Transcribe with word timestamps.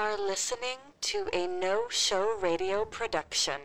are 0.00 0.16
listening 0.16 0.78
to 1.02 1.28
a 1.34 1.46
no 1.46 1.82
show 1.90 2.34
radio 2.40 2.86
production. 2.86 3.60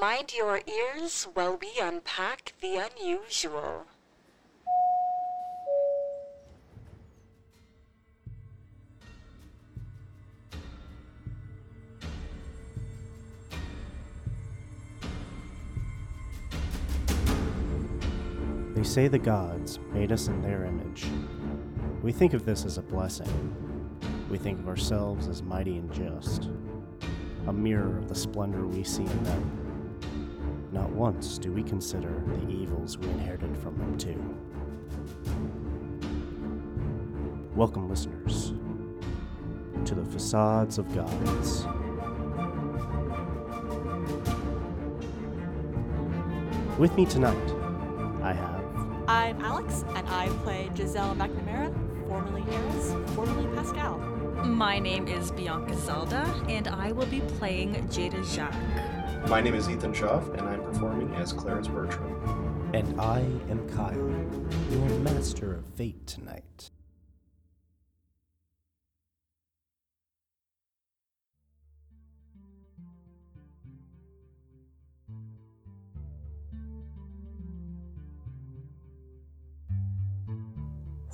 Mind 0.00 0.32
your 0.32 0.60
ears 0.64 1.26
while 1.34 1.58
we 1.60 1.72
unpack 1.82 2.52
the 2.60 2.76
unusual. 2.76 3.84
They 18.76 18.84
say 18.84 19.08
the 19.08 19.18
gods 19.18 19.80
made 19.92 20.12
us 20.12 20.28
in 20.28 20.40
their 20.42 20.64
image. 20.64 21.06
We 22.04 22.12
think 22.12 22.34
of 22.34 22.44
this 22.44 22.64
as 22.64 22.78
a 22.78 22.82
blessing. 22.82 23.69
We 24.30 24.38
think 24.38 24.60
of 24.60 24.68
ourselves 24.68 25.26
as 25.26 25.42
mighty 25.42 25.76
and 25.76 25.92
just, 25.92 26.48
a 27.48 27.52
mirror 27.52 27.98
of 27.98 28.08
the 28.08 28.14
splendor 28.14 28.64
we 28.64 28.84
see 28.84 29.02
in 29.02 29.24
them. 29.24 30.68
Not 30.70 30.88
once 30.90 31.36
do 31.36 31.50
we 31.50 31.64
consider 31.64 32.22
the 32.28 32.48
evils 32.48 32.96
we 32.96 33.08
inherited 33.08 33.56
from 33.56 33.76
them, 33.76 33.98
too. 33.98 34.36
Welcome, 37.56 37.90
listeners, 37.90 38.52
to 39.84 39.96
the 39.96 40.04
Facades 40.04 40.78
of 40.78 40.86
Gods. 40.94 41.66
With 46.78 46.94
me 46.96 47.04
tonight, 47.04 47.36
I 48.22 48.32
have 48.32 48.64
I'm 49.08 49.44
Alex, 49.44 49.84
and 49.96 50.08
I 50.08 50.28
play 50.44 50.70
Giselle 50.76 51.16
McNamara, 51.16 51.74
formerly 52.06 52.42
Harris, 52.42 52.94
formerly 53.16 53.52
Pascal. 53.56 54.19
My 54.44 54.78
name 54.78 55.06
is 55.06 55.30
Bianca 55.32 55.76
Zelda, 55.76 56.24
and 56.48 56.66
I 56.68 56.92
will 56.92 57.06
be 57.06 57.20
playing 57.20 57.74
Jada 57.88 58.24
Jacques. 58.24 59.28
My 59.28 59.40
name 59.40 59.54
is 59.54 59.68
Ethan 59.68 59.92
Schaff, 59.92 60.26
and 60.30 60.40
I'm 60.42 60.62
performing 60.62 61.14
as 61.14 61.32
Clarence 61.32 61.68
Bertram. 61.68 62.70
And 62.72 63.00
I 63.00 63.20
am 63.50 63.68
Kyle, 63.68 63.96
your 64.70 64.98
master 65.00 65.56
of 65.56 65.66
fate 65.74 66.06
tonight. 66.06 66.70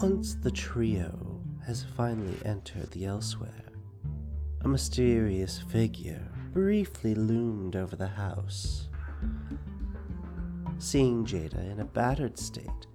Once 0.00 0.34
the 0.34 0.50
trio 0.50 1.25
has 1.66 1.84
finally 1.96 2.36
entered 2.44 2.88
the 2.92 3.04
elsewhere, 3.04 3.72
a 4.62 4.68
mysterious 4.68 5.58
figure 5.58 6.22
briefly 6.52 7.14
loomed 7.14 7.74
over 7.74 7.96
the 7.96 8.06
house. 8.06 8.88
Seeing 10.78 11.26
Jada 11.26 11.70
in 11.70 11.80
a 11.80 11.84
battered 11.84 12.38
state, 12.38 12.86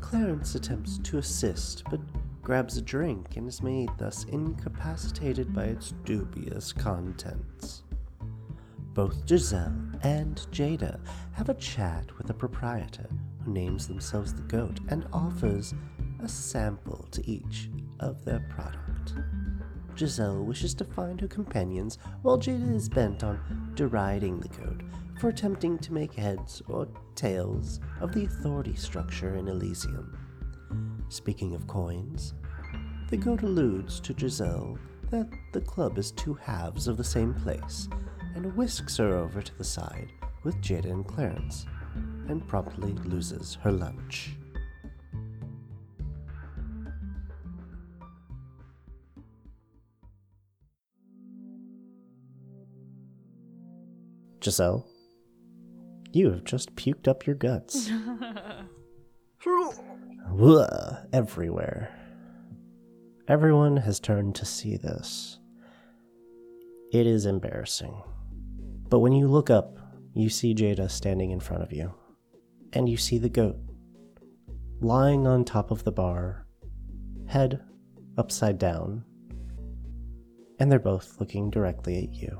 Clarence 0.00 0.54
attempts 0.54 0.98
to 0.98 1.18
assist 1.18 1.84
but 1.90 2.00
grabs 2.42 2.76
a 2.76 2.82
drink 2.82 3.36
and 3.36 3.46
is 3.46 3.62
made 3.62 3.90
thus 3.98 4.24
incapacitated 4.24 5.52
by 5.52 5.64
its 5.64 5.92
dubious 6.04 6.72
contents. 6.72 7.82
Both 8.94 9.28
Giselle 9.28 9.74
and 10.02 10.36
Jada 10.50 11.00
have 11.32 11.48
a 11.48 11.54
chat 11.54 12.16
with 12.16 12.26
the 12.26 12.34
proprietor 12.34 13.08
who 13.44 13.52
names 13.52 13.86
themselves 13.86 14.32
the 14.32 14.42
goat 14.42 14.78
and 14.88 15.06
offers 15.12 15.74
a 16.22 16.28
sample 16.28 17.06
to 17.10 17.28
each 17.28 17.68
of 18.00 18.24
their 18.24 18.40
product. 18.50 19.14
Giselle 19.96 20.44
wishes 20.44 20.74
to 20.74 20.84
find 20.84 21.20
her 21.20 21.28
companions, 21.28 21.98
while 22.22 22.38
Jada 22.38 22.74
is 22.74 22.88
bent 22.88 23.22
on 23.22 23.72
deriding 23.74 24.40
the 24.40 24.48
goat 24.48 24.82
for 25.20 25.28
attempting 25.28 25.78
to 25.78 25.92
make 25.92 26.14
heads 26.14 26.62
or 26.68 26.88
tails 27.14 27.80
of 28.00 28.12
the 28.12 28.24
authority 28.24 28.74
structure 28.74 29.36
in 29.36 29.48
Elysium. 29.48 30.18
Speaking 31.08 31.54
of 31.54 31.66
coins, 31.66 32.34
the 33.10 33.16
goat 33.16 33.42
alludes 33.42 34.00
to 34.00 34.18
Giselle 34.18 34.78
that 35.10 35.28
the 35.52 35.60
club 35.60 35.98
is 35.98 36.10
two 36.10 36.34
halves 36.34 36.88
of 36.88 36.96
the 36.96 37.04
same 37.04 37.34
place 37.34 37.88
and 38.34 38.56
whisks 38.56 38.96
her 38.96 39.14
over 39.14 39.40
to 39.40 39.58
the 39.58 39.64
side 39.64 40.12
with 40.42 40.60
Jada 40.60 40.90
and 40.90 41.06
Clarence, 41.06 41.66
and 42.28 42.46
promptly 42.46 42.92
loses 43.04 43.56
her 43.62 43.72
lunch. 43.72 44.36
Giselle, 54.44 54.86
you 56.12 56.30
have 56.30 56.44
just 56.44 56.76
puked 56.76 57.08
up 57.08 57.26
your 57.26 57.36
guts. 57.36 57.90
Everywhere. 61.12 61.90
Everyone 63.26 63.78
has 63.78 63.98
turned 64.00 64.34
to 64.34 64.44
see 64.44 64.76
this. 64.76 65.38
It 66.92 67.06
is 67.06 67.24
embarrassing. 67.24 68.02
But 68.88 69.00
when 69.00 69.12
you 69.12 69.28
look 69.28 69.48
up, 69.48 69.78
you 70.12 70.28
see 70.28 70.54
Jada 70.54 70.90
standing 70.90 71.30
in 71.30 71.40
front 71.40 71.62
of 71.62 71.72
you. 71.72 71.94
And 72.72 72.88
you 72.88 72.96
see 72.96 73.18
the 73.18 73.28
goat 73.28 73.56
lying 74.80 75.26
on 75.26 75.44
top 75.44 75.70
of 75.70 75.84
the 75.84 75.92
bar, 75.92 76.46
head 77.26 77.62
upside 78.18 78.58
down. 78.58 79.04
And 80.58 80.70
they're 80.70 80.78
both 80.78 81.16
looking 81.18 81.50
directly 81.50 82.04
at 82.04 82.12
you. 82.12 82.38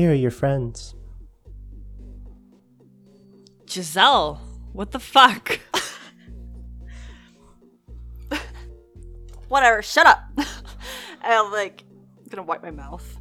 Here 0.00 0.12
are 0.12 0.14
your 0.14 0.30
friends. 0.30 0.94
Giselle, 3.68 4.40
what 4.72 4.92
the 4.92 4.98
fuck? 4.98 5.60
Whatever, 9.48 9.82
shut 9.82 10.06
up! 10.06 10.24
I'm 11.22 11.52
like, 11.52 11.84
gonna 12.30 12.44
wipe 12.44 12.62
my 12.62 12.70
mouth. 12.70 13.20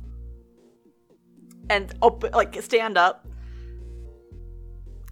And 1.70 1.94
open, 2.02 2.32
like, 2.32 2.56
stand 2.62 2.98
up. 2.98 3.28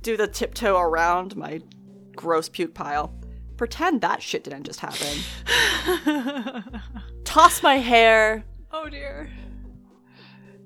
Do 0.04 0.16
the 0.16 0.30
tiptoe 0.30 0.78
around 0.78 1.36
my 1.36 1.60
gross 2.16 2.48
puke 2.48 2.76
pile. 2.76 3.14
Pretend 3.58 4.00
that 4.00 4.22
shit 4.22 4.46
didn't 4.46 4.64
just 4.64 4.80
happen. 4.80 6.64
Toss 7.26 7.62
my 7.62 7.76
hair. 7.76 8.46
oh 8.72 8.88
dear. 8.88 9.30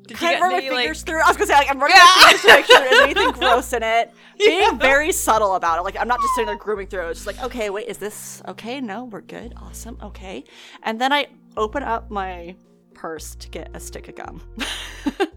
Did 0.08 0.18
kind 0.18 0.36
of 0.36 0.42
run 0.42 0.52
my 0.54 0.60
fingers 0.62 1.00
like- 1.00 1.06
through. 1.08 1.22
I 1.22 1.28
was 1.28 1.38
gonna 1.38 1.48
say, 1.48 1.54
like, 1.54 1.70
I'm 1.70 1.80
running 1.80 1.96
my 1.98 2.34
fingers 2.34 2.42
to 2.42 2.48
make 2.48 2.66
sure 2.66 2.80
there's 2.80 3.02
anything 3.02 3.32
gross 3.40 3.74
in 3.74 3.84
it. 3.84 4.12
Being 4.38 4.80
very 4.80 5.12
subtle 5.12 5.56
about 5.56 5.78
it. 5.80 5.84
Like, 5.84 5.96
I'm 6.00 6.08
not 6.08 6.20
just 6.20 6.34
sitting 6.36 6.48
there 6.48 6.58
grooming 6.58 6.88
through. 6.88 7.08
It's 7.10 7.24
just 7.24 7.28
like, 7.28 7.44
okay, 7.44 7.70
wait, 7.70 7.88
is 7.88 7.98
this 7.98 8.42
okay? 8.48 8.82
No, 8.82 9.06
we're 9.06 9.22
good. 9.22 9.54
Awesome. 9.58 9.98
Okay. 10.02 10.44
And 10.84 11.00
then 11.00 11.14
I 11.14 11.28
open 11.58 11.84
up 11.84 12.10
my 12.10 12.56
purse 12.94 13.36
to 13.36 13.50
get 13.50 13.70
a 13.76 13.80
stick 13.80 14.08
of 14.08 14.16
gum. 14.16 14.42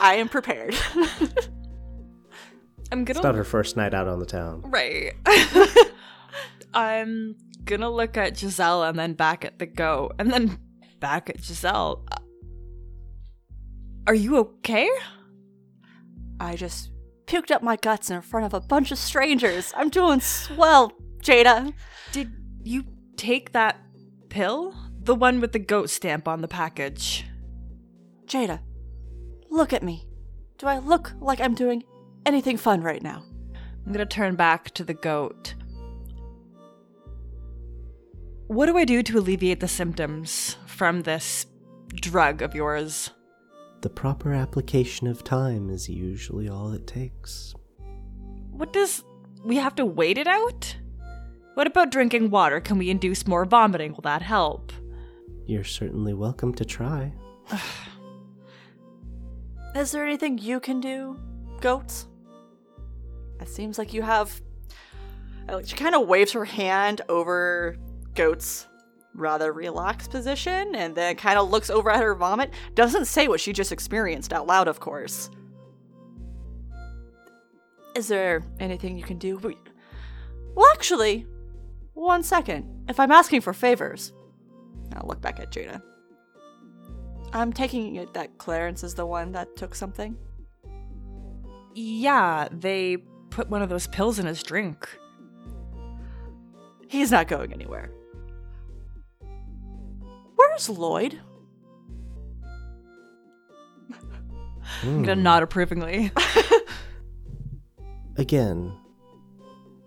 I 0.00 0.14
am 0.16 0.28
prepared. 0.28 0.74
I'm 2.92 3.04
gonna 3.04 3.18
It's 3.18 3.24
not 3.24 3.34
her 3.34 3.44
first 3.44 3.76
night 3.76 3.94
out 3.94 4.06
on 4.08 4.18
the 4.20 4.26
town. 4.26 4.62
Right. 4.66 5.14
I'm 6.74 7.36
gonna 7.64 7.90
look 7.90 8.16
at 8.16 8.36
Giselle 8.36 8.82
and 8.84 8.98
then 8.98 9.14
back 9.14 9.44
at 9.44 9.58
the 9.58 9.66
goat 9.66 10.14
and 10.18 10.30
then 10.30 10.58
back 11.04 11.28
at 11.28 11.38
Giselle. 11.44 12.02
Uh, 12.10 12.16
Are 14.06 14.14
you 14.14 14.38
okay? 14.38 14.88
I 16.40 16.56
just 16.56 16.92
puked 17.26 17.50
up 17.50 17.62
my 17.62 17.76
guts 17.76 18.08
in 18.08 18.22
front 18.22 18.46
of 18.46 18.54
a 18.54 18.60
bunch 18.60 18.90
of 18.90 18.96
strangers. 18.96 19.70
I'm 19.76 19.90
doing 19.90 20.20
swell, 20.20 20.94
Jada. 21.18 21.74
Did 22.12 22.32
you 22.62 22.84
take 23.18 23.52
that 23.52 23.76
pill? 24.30 24.74
The 24.98 25.14
one 25.14 25.42
with 25.42 25.52
the 25.52 25.58
goat 25.58 25.90
stamp 25.90 26.26
on 26.26 26.40
the 26.40 26.48
package. 26.48 27.26
Jada, 28.24 28.60
look 29.50 29.74
at 29.74 29.82
me. 29.82 30.08
Do 30.56 30.68
I 30.68 30.78
look 30.78 31.12
like 31.20 31.38
I'm 31.38 31.54
doing 31.54 31.84
anything 32.24 32.56
fun 32.56 32.80
right 32.80 33.02
now? 33.02 33.22
I'm 33.84 33.92
gonna 33.92 34.06
turn 34.06 34.36
back 34.36 34.70
to 34.70 34.84
the 34.84 34.94
goat. 34.94 35.54
What 38.46 38.66
do 38.66 38.78
I 38.78 38.86
do 38.86 39.02
to 39.02 39.18
alleviate 39.18 39.60
the 39.60 39.68
symptoms 39.68 40.56
from 40.74 41.02
this 41.02 41.46
drug 41.94 42.42
of 42.42 42.54
yours? 42.54 43.10
The 43.80 43.88
proper 43.88 44.32
application 44.32 45.06
of 45.06 45.24
time 45.24 45.70
is 45.70 45.88
usually 45.88 46.48
all 46.48 46.72
it 46.72 46.86
takes. 46.86 47.54
What 48.50 48.72
does. 48.72 49.04
We 49.44 49.56
have 49.56 49.74
to 49.76 49.86
wait 49.86 50.18
it 50.18 50.26
out? 50.26 50.76
What 51.54 51.66
about 51.66 51.92
drinking 51.92 52.30
water? 52.30 52.60
Can 52.60 52.78
we 52.78 52.90
induce 52.90 53.26
more 53.26 53.44
vomiting? 53.44 53.92
Will 53.92 54.02
that 54.02 54.22
help? 54.22 54.72
You're 55.46 55.64
certainly 55.64 56.14
welcome 56.14 56.54
to 56.54 56.64
try. 56.64 57.12
Is 59.76 59.92
there 59.92 60.04
anything 60.04 60.38
you 60.38 60.60
can 60.60 60.80
do, 60.80 61.18
goats? 61.60 62.06
It 63.40 63.48
seems 63.48 63.78
like 63.78 63.92
you 63.92 64.02
have. 64.02 64.40
She 65.64 65.76
kind 65.76 65.94
of 65.94 66.08
waves 66.08 66.32
her 66.32 66.46
hand 66.46 67.02
over 67.08 67.76
Goat's 68.14 68.66
rather 69.14 69.52
relaxed 69.52 70.10
position 70.10 70.74
and 70.74 70.94
then 70.94 71.16
kind 71.16 71.38
of 71.38 71.50
looks 71.50 71.70
over 71.70 71.90
at 71.90 72.02
her 72.02 72.14
vomit. 72.14 72.50
Doesn't 72.74 73.06
say 73.06 73.28
what 73.28 73.40
she 73.40 73.52
just 73.52 73.72
experienced 73.72 74.32
out 74.32 74.46
loud, 74.46 74.68
of 74.68 74.80
course. 74.80 75.30
Is 77.94 78.08
there 78.08 78.42
anything 78.58 78.98
you 78.98 79.04
can 79.04 79.18
do? 79.18 79.38
Well, 80.54 80.66
actually, 80.72 81.26
one 81.94 82.22
second. 82.22 82.86
If 82.88 82.98
I'm 82.98 83.12
asking 83.12 83.42
for 83.42 83.52
favors, 83.52 84.12
I'll 84.94 85.06
look 85.06 85.20
back 85.20 85.38
at 85.38 85.52
Jada. 85.52 85.80
I'm 87.32 87.52
taking 87.52 87.96
it 87.96 88.14
that 88.14 88.38
Clarence 88.38 88.84
is 88.84 88.94
the 88.94 89.06
one 89.06 89.32
that 89.32 89.56
took 89.56 89.74
something. 89.74 90.16
Yeah, 91.74 92.48
they 92.52 92.98
put 93.30 93.48
one 93.50 93.62
of 93.62 93.68
those 93.68 93.86
pills 93.88 94.18
in 94.18 94.26
his 94.26 94.42
drink. 94.42 94.88
He's 96.88 97.10
not 97.10 97.26
going 97.26 97.52
anywhere. 97.52 97.90
Where's 100.54 100.68
Lloyd? 100.68 101.20
I'm 104.84 105.02
gonna 105.02 105.20
nod 105.20 105.42
approvingly. 105.42 106.12
Again, 108.16 108.72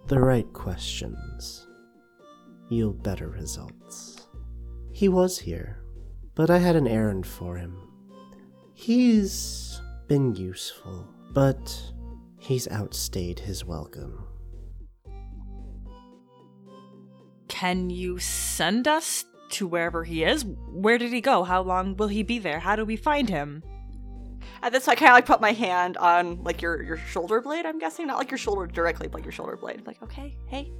the 0.07 0.19
right 0.19 0.51
questions 0.51 1.65
yield 2.67 3.01
better 3.01 3.29
results. 3.29 4.27
He 4.91 5.07
was 5.07 5.39
here, 5.39 5.85
but 6.35 6.49
I 6.49 6.57
had 6.57 6.75
an 6.75 6.85
errand 6.85 7.25
for 7.25 7.55
him. 7.55 7.77
He's 8.73 9.79
been 10.09 10.35
useful, 10.35 11.07
but 11.31 11.81
he's 12.39 12.67
outstayed 12.67 13.39
his 13.39 13.63
welcome. 13.63 14.27
Can 17.47 17.89
you 17.89 18.19
send 18.19 18.89
us 18.89 19.23
to 19.49 19.67
wherever 19.67 20.03
he 20.03 20.23
is? 20.23 20.45
Where 20.71 20.97
did 20.97 21.11
he 21.11 21.21
go? 21.21 21.43
How 21.43 21.61
long 21.61 21.95
will 21.95 22.07
he 22.07 22.23
be 22.23 22.39
there? 22.39 22.59
How 22.59 22.75
do 22.75 22.85
we 22.85 22.95
find 22.95 23.29
him? 23.29 23.63
At 24.61 24.71
this, 24.71 24.87
I 24.87 24.95
kind 24.95 25.09
of 25.09 25.15
like 25.15 25.25
put 25.25 25.41
my 25.41 25.51
hand 25.51 25.97
on 25.97 26.43
like 26.43 26.61
your 26.61 26.81
your 26.81 26.97
shoulder 26.97 27.41
blade. 27.41 27.65
I'm 27.65 27.79
guessing 27.79 28.07
not 28.07 28.17
like 28.17 28.31
your 28.31 28.37
shoulder 28.37 28.65
directly, 28.65 29.07
but 29.07 29.19
like 29.19 29.25
your 29.25 29.31
shoulder 29.31 29.55
blade. 29.55 29.85
like, 29.85 30.01
okay, 30.01 30.35
hey, 30.47 30.71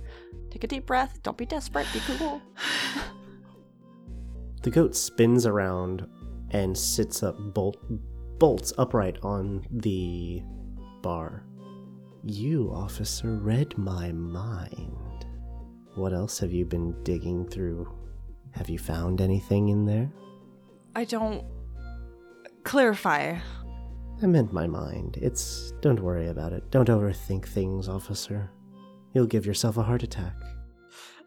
take 0.49 0.63
a 0.63 0.67
deep 0.67 0.85
breath. 0.85 1.19
Don't 1.21 1.37
be 1.37 1.45
desperate. 1.45 1.87
Be 1.93 1.99
cool. 2.17 2.41
The 4.63 4.71
goat 4.71 4.97
spins 4.97 5.45
around 5.45 6.05
and 6.51 6.77
sits 6.77 7.23
up 7.23 7.37
bolt 7.53 7.77
bolts 8.37 8.73
upright 8.77 9.17
on 9.23 9.65
the 9.71 10.41
bar. 11.01 11.45
You, 12.25 12.71
officer, 12.73 13.37
read 13.37 13.77
my 13.77 14.11
mind. 14.11 15.25
What 15.95 16.11
else 16.11 16.39
have 16.39 16.51
you 16.51 16.65
been 16.65 17.01
digging 17.03 17.47
through? 17.47 17.87
Have 18.57 18.69
you 18.69 18.79
found 18.79 19.21
anything 19.21 19.69
in 19.69 19.85
there? 19.85 20.09
I 20.95 21.05
don't. 21.05 21.45
Clarify. 22.63 23.37
I 24.21 24.25
meant 24.25 24.51
my 24.51 24.65
mind. 24.65 25.17
It's. 25.21 25.73
Don't 25.81 25.99
worry 25.99 26.27
about 26.27 26.53
it. 26.53 26.69
Don't 26.71 26.89
overthink 26.89 27.45
things, 27.45 27.87
officer. 27.87 28.49
You'll 29.13 29.27
give 29.27 29.45
yourself 29.45 29.77
a 29.77 29.83
heart 29.83 30.01
attack. 30.01 30.33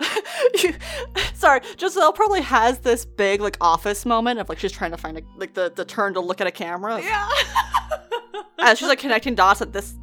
Sorry, 1.34 1.60
Giselle 1.78 2.12
probably 2.12 2.40
has 2.40 2.80
this 2.80 3.04
big 3.04 3.40
like 3.40 3.56
office 3.60 4.04
moment 4.04 4.40
of 4.40 4.48
like 4.48 4.58
she's 4.58 4.72
trying 4.72 4.90
to 4.90 4.96
find 4.96 5.18
a, 5.18 5.22
like 5.36 5.54
the 5.54 5.72
the 5.74 5.84
turn 5.84 6.14
to 6.14 6.20
look 6.20 6.40
at 6.40 6.46
a 6.46 6.50
camera. 6.50 7.00
Yeah. 7.00 7.28
As 8.58 8.78
she's 8.78 8.88
like 8.88 8.98
connecting 8.98 9.34
dots 9.34 9.60
that 9.60 9.72
this 9.72 9.94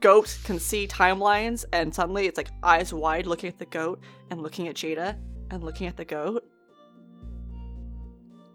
goat 0.00 0.36
can 0.44 0.58
see 0.58 0.88
timelines, 0.88 1.64
and 1.72 1.94
suddenly 1.94 2.26
it's 2.26 2.36
like 2.38 2.48
eyes 2.62 2.92
wide 2.94 3.26
looking 3.26 3.48
at 3.48 3.58
the 3.58 3.66
goat 3.66 4.00
and 4.30 4.42
looking 4.42 4.68
at 4.68 4.74
Jada 4.74 5.18
and 5.50 5.62
looking 5.62 5.86
at 5.86 5.96
the 5.96 6.04
goat. 6.04 6.44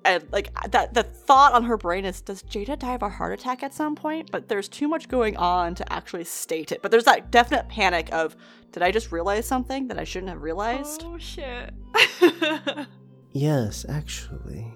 And 0.08 0.24
like 0.32 0.50
that 0.72 0.94
the 0.94 1.04
thought 1.04 1.54
on 1.54 1.64
her 1.66 1.78
brain 1.78 2.06
is 2.06 2.22
does 2.22 2.42
Jada 2.44 2.80
die 2.80 2.94
of 2.94 3.04
a 3.04 3.10
heart 3.10 3.38
attack 3.38 3.62
at 3.62 3.74
some 3.74 3.96
point? 3.96 4.32
But 4.32 4.48
there's 4.48 4.70
too 4.70 4.88
much 4.88 5.10
going 5.10 5.36
on 5.38 5.76
to 5.76 5.94
actually 5.94 6.24
state 6.24 6.72
it. 6.72 6.82
But 6.82 6.92
there's 6.92 7.04
that 7.04 7.30
definite 7.30 7.68
panic 7.68 8.12
of 8.14 8.36
did 8.72 8.84
I 8.84 8.92
just 8.92 9.12
realize 9.12 9.46
something 9.46 9.88
that 9.90 10.00
I 10.00 10.04
shouldn't 10.04 10.30
have 10.30 10.42
realized? 10.42 11.04
oh 11.06 11.18
shit. 11.18 11.74
Yes, 13.34 13.86
actually. 13.88 14.74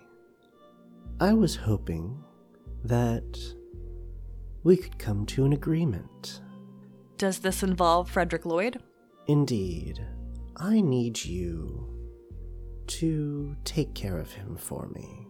I 1.19 1.33
was 1.33 1.55
hoping 1.55 2.23
that 2.83 3.39
we 4.63 4.77
could 4.77 4.99
come 4.99 5.25
to 5.27 5.45
an 5.45 5.53
agreement. 5.53 6.41
Does 7.17 7.39
this 7.39 7.63
involve 7.63 8.11
Frederick 8.11 8.45
Lloyd? 8.45 8.77
Indeed, 9.25 10.05
I 10.57 10.81
need 10.81 11.23
you 11.25 11.90
to 12.87 13.55
take 13.63 13.93
care 13.93 14.17
of 14.17 14.31
him 14.31 14.55
for 14.55 14.89
me. 14.89 15.27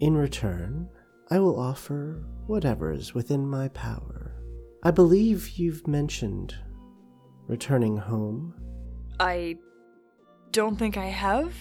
In 0.00 0.16
return, 0.16 0.88
I 1.30 1.38
will 1.38 1.58
offer 1.58 2.24
whatever 2.46 2.92
is 2.92 3.14
within 3.14 3.46
my 3.46 3.68
power. 3.68 4.32
I 4.82 4.90
believe 4.90 5.58
you've 5.58 5.86
mentioned 5.88 6.54
returning 7.46 7.96
home. 7.96 8.54
I 9.18 9.56
don't 10.52 10.76
think 10.76 10.96
I 10.96 11.06
have. 11.06 11.54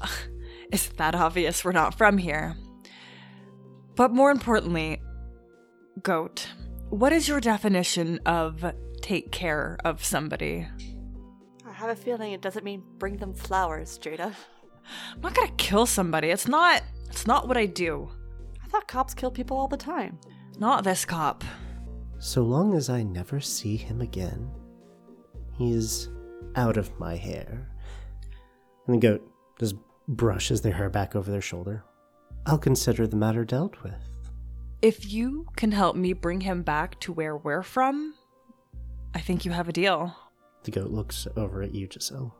It's 0.72 0.88
that 0.96 1.14
obvious 1.14 1.64
we're 1.64 1.72
not 1.72 1.96
from 1.96 2.18
here. 2.18 2.56
But 3.94 4.12
more 4.12 4.30
importantly, 4.30 5.00
goat, 6.02 6.48
what 6.90 7.12
is 7.12 7.28
your 7.28 7.40
definition 7.40 8.18
of 8.26 8.64
take 9.00 9.30
care 9.30 9.78
of 9.84 10.04
somebody? 10.04 10.66
I 11.76 11.80
have 11.80 11.90
a 11.90 11.96
feeling 11.96 12.32
it 12.32 12.40
doesn't 12.40 12.64
mean 12.64 12.82
bring 12.96 13.18
them 13.18 13.34
flowers, 13.34 13.98
Jada. 13.98 14.32
I'm 15.14 15.20
not 15.20 15.34
gonna 15.34 15.52
kill 15.58 15.84
somebody. 15.84 16.28
It's 16.28 16.48
not 16.48 16.82
it's 17.10 17.26
not 17.26 17.48
what 17.48 17.58
I 17.58 17.66
do. 17.66 18.08
I 18.64 18.66
thought 18.68 18.88
cops 18.88 19.12
kill 19.12 19.30
people 19.30 19.58
all 19.58 19.68
the 19.68 19.76
time. 19.76 20.18
Not 20.58 20.84
this 20.84 21.04
cop. 21.04 21.44
So 22.18 22.42
long 22.42 22.74
as 22.74 22.88
I 22.88 23.02
never 23.02 23.40
see 23.40 23.76
him 23.76 24.00
again, 24.00 24.50
he 25.58 25.72
is 25.72 26.08
out 26.54 26.78
of 26.78 26.98
my 26.98 27.14
hair. 27.14 27.68
And 28.86 28.96
the 28.96 29.08
goat 29.08 29.30
just 29.60 29.74
brushes 30.08 30.62
their 30.62 30.72
hair 30.72 30.88
back 30.88 31.14
over 31.14 31.30
their 31.30 31.42
shoulder. 31.42 31.84
I'll 32.46 32.56
consider 32.56 33.06
the 33.06 33.16
matter 33.16 33.44
dealt 33.44 33.82
with. 33.82 34.00
If 34.80 35.12
you 35.12 35.46
can 35.56 35.72
help 35.72 35.94
me 35.94 36.14
bring 36.14 36.40
him 36.40 36.62
back 36.62 36.98
to 37.00 37.12
where 37.12 37.36
we're 37.36 37.62
from, 37.62 38.14
I 39.14 39.20
think 39.20 39.44
you 39.44 39.50
have 39.50 39.68
a 39.68 39.72
deal. 39.74 40.16
The 40.66 40.72
goat 40.72 40.90
looks 40.90 41.28
over 41.36 41.62
at 41.62 41.76
you, 41.76 41.86
Giselle. 41.88 42.34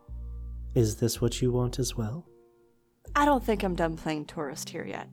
Is 0.74 0.96
this 0.96 1.20
what 1.20 1.40
you 1.40 1.52
want 1.52 1.78
as 1.78 1.96
well? 1.96 2.26
I 3.14 3.24
don't 3.24 3.42
think 3.42 3.62
I'm 3.62 3.76
done 3.76 3.96
playing 3.96 4.24
tourist 4.24 4.68
here 4.68 4.84
yet. 4.84 5.08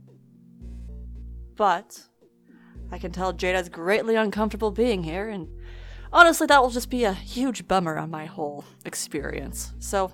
But 1.55 2.01
I 2.91 2.97
can 2.97 3.11
tell 3.11 3.31
Jada's 3.31 3.69
greatly 3.69 4.15
uncomfortable 4.15 4.71
being 4.71 5.03
here, 5.03 5.29
and 5.29 5.47
honestly, 6.11 6.47
that 6.47 6.59
will 6.59 6.71
just 6.71 6.89
be 6.89 7.03
a 7.03 7.13
huge 7.13 7.67
bummer 7.67 7.99
on 7.99 8.09
my 8.09 8.25
whole 8.25 8.65
experience. 8.83 9.73
So, 9.77 10.11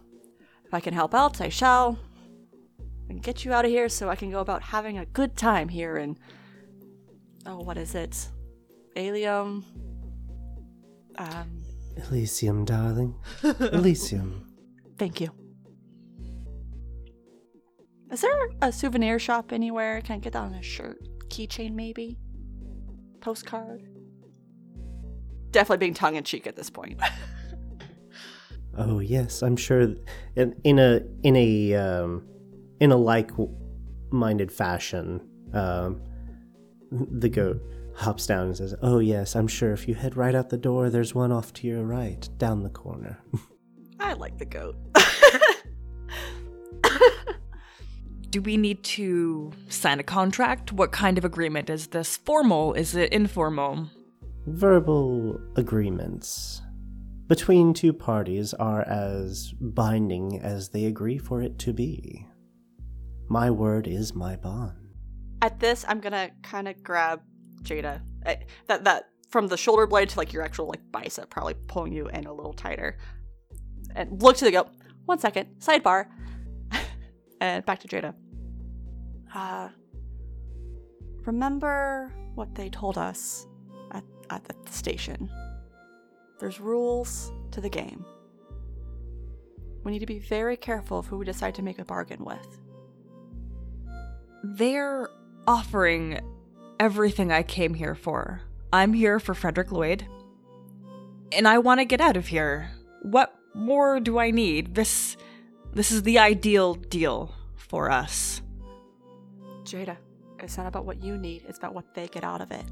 if 0.65 0.73
I 0.73 0.81
can 0.81 0.93
help 0.93 1.15
out, 1.15 1.39
I 1.39 1.47
shall. 1.47 1.97
And 3.07 3.23
get 3.23 3.45
you 3.45 3.53
out 3.53 3.63
of 3.63 3.71
here 3.71 3.87
so 3.87 4.09
I 4.09 4.17
can 4.17 4.29
go 4.29 4.41
about 4.41 4.61
having 4.61 4.97
a 4.97 5.05
good 5.05 5.37
time 5.37 5.69
here 5.69 5.95
in. 5.95 6.17
Oh, 7.45 7.59
what 7.59 7.77
is 7.77 7.95
it? 7.95 8.27
Alium? 8.97 9.63
Um, 11.17 11.58
Elysium, 12.07 12.65
darling. 12.65 13.15
Elysium. 13.43 14.45
thank 14.97 15.21
you. 15.21 15.31
Is 18.11 18.21
there 18.21 18.49
a 18.61 18.71
souvenir 18.71 19.19
shop 19.19 19.51
anywhere? 19.51 20.01
Can 20.01 20.15
I 20.15 20.19
get 20.19 20.33
that 20.33 20.41
on 20.41 20.53
a 20.55 20.63
shirt? 20.63 20.97
Keychain, 21.29 21.73
maybe? 21.73 22.17
Postcard? 23.21 23.83
Definitely 25.51 25.77
being 25.77 25.93
tongue 25.93 26.15
in 26.15 26.23
cheek 26.23 26.47
at 26.47 26.55
this 26.55 26.69
point. 26.69 26.99
Oh 28.77 28.99
yes, 28.99 29.41
I'm 29.41 29.57
sure. 29.57 29.93
In, 30.35 30.55
in 30.63 30.79
a 30.79 31.01
in 31.23 31.35
a 31.35 31.73
um, 31.73 32.25
in 32.79 32.91
a 32.91 32.95
like-minded 32.95 34.51
fashion, 34.51 35.19
um, 35.53 36.01
the 36.91 37.27
goat 37.27 37.61
hops 37.99 38.25
down 38.25 38.47
and 38.47 38.57
says, 38.57 38.75
"Oh 38.81 38.99
yes, 38.99 39.35
I'm 39.35 39.47
sure. 39.47 39.73
If 39.73 39.87
you 39.87 39.95
head 39.95 40.17
right 40.17 40.35
out 40.35 40.49
the 40.49 40.57
door, 40.57 40.89
there's 40.89 41.13
one 41.15 41.31
off 41.31 41.53
to 41.53 41.67
your 41.67 41.83
right, 41.83 42.27
down 42.37 42.63
the 42.63 42.69
corner." 42.69 43.19
I 43.99 44.13
like 44.13 44.37
the 44.37 44.45
goat. 44.45 44.75
Do 48.29 48.41
we 48.41 48.57
need 48.57 48.83
to 48.83 49.51
sign 49.69 49.99
a 49.99 50.03
contract? 50.03 50.71
What 50.71 50.91
kind 50.91 51.17
of 51.17 51.25
agreement 51.25 51.69
is 51.69 51.87
this? 51.87 52.17
Formal? 52.17 52.73
Is 52.73 52.95
it 52.95 53.11
informal? 53.11 53.89
Verbal 54.45 55.39
agreements 55.55 56.61
between 57.29 57.73
two 57.73 57.93
parties 57.93 58.53
are 58.55 58.81
as 58.81 59.53
binding 59.61 60.39
as 60.41 60.69
they 60.69 60.85
agree 60.85 61.19
for 61.19 61.41
it 61.41 61.59
to 61.59 61.71
be. 61.71 62.27
My 63.29 63.51
word 63.51 63.87
is 63.87 64.15
my 64.15 64.35
bond. 64.35 64.75
At 65.41 65.59
this, 65.59 65.85
I'm 65.87 65.99
gonna 65.99 66.31
kind 66.41 66.67
of 66.67 66.81
grab 66.83 67.21
Jada. 67.63 68.01
Eh, 68.25 68.37
That 68.67 68.83
that 68.83 69.09
from 69.29 69.47
the 69.47 69.57
shoulder 69.57 69.85
blade 69.87 70.09
to 70.09 70.17
like 70.17 70.33
your 70.33 70.43
actual 70.43 70.67
like 70.67 70.81
bicep, 70.91 71.29
probably 71.29 71.53
pulling 71.67 71.93
you 71.93 72.07
in 72.07 72.25
a 72.25 72.33
little 72.33 72.53
tighter. 72.53 72.97
And 73.95 74.21
look 74.21 74.37
to 74.37 74.45
the 74.45 74.51
goat. 74.51 74.69
One 75.05 75.19
second. 75.19 75.47
Sidebar. 75.59 76.05
And 77.41 77.65
back 77.65 77.79
to 77.79 77.87
Jada. 77.87 78.13
Uh, 79.33 79.69
remember 81.25 82.11
what 82.35 82.53
they 82.53 82.69
told 82.69 82.97
us 82.97 83.47
at, 83.91 84.03
at 84.29 84.43
the 84.45 84.55
station? 84.71 85.29
There's 86.39 86.59
rules 86.59 87.31
to 87.51 87.61
the 87.61 87.69
game. 87.69 88.05
We 89.83 89.91
need 89.93 89.99
to 89.99 90.05
be 90.05 90.19
very 90.19 90.57
careful 90.57 90.99
of 90.99 91.07
who 91.07 91.17
we 91.17 91.25
decide 91.25 91.55
to 91.55 91.61
make 91.61 91.79
a 91.79 91.85
bargain 91.85 92.25
with. 92.25 92.59
They're 94.43 95.09
offering 95.47 96.19
everything 96.79 97.31
I 97.31 97.43
came 97.43 97.73
here 97.73 97.95
for. 97.95 98.41
I'm 98.71 98.93
here 98.93 99.19
for 99.19 99.33
Frederick 99.33 99.71
Lloyd. 99.71 100.07
And 101.31 101.47
I 101.47 101.57
want 101.59 101.79
to 101.79 101.85
get 101.85 102.01
out 102.01 102.17
of 102.17 102.27
here. 102.27 102.71
What 103.01 103.35
more 103.53 103.99
do 103.99 104.17
I 104.17 104.31
need? 104.31 104.75
This 104.75 105.17
this 105.73 105.91
is 105.91 106.03
the 106.03 106.17
ideal 106.17 106.73
deal 106.73 107.35
for 107.55 107.91
us. 107.91 108.41
Jada, 109.63 109.97
it's 110.39 110.57
not 110.57 110.65
about 110.65 110.85
what 110.85 111.03
you 111.03 111.17
need, 111.17 111.43
it's 111.47 111.59
about 111.59 111.75
what 111.75 111.93
they 111.93 112.07
get 112.07 112.23
out 112.23 112.41
of 112.41 112.51
it. 112.51 112.65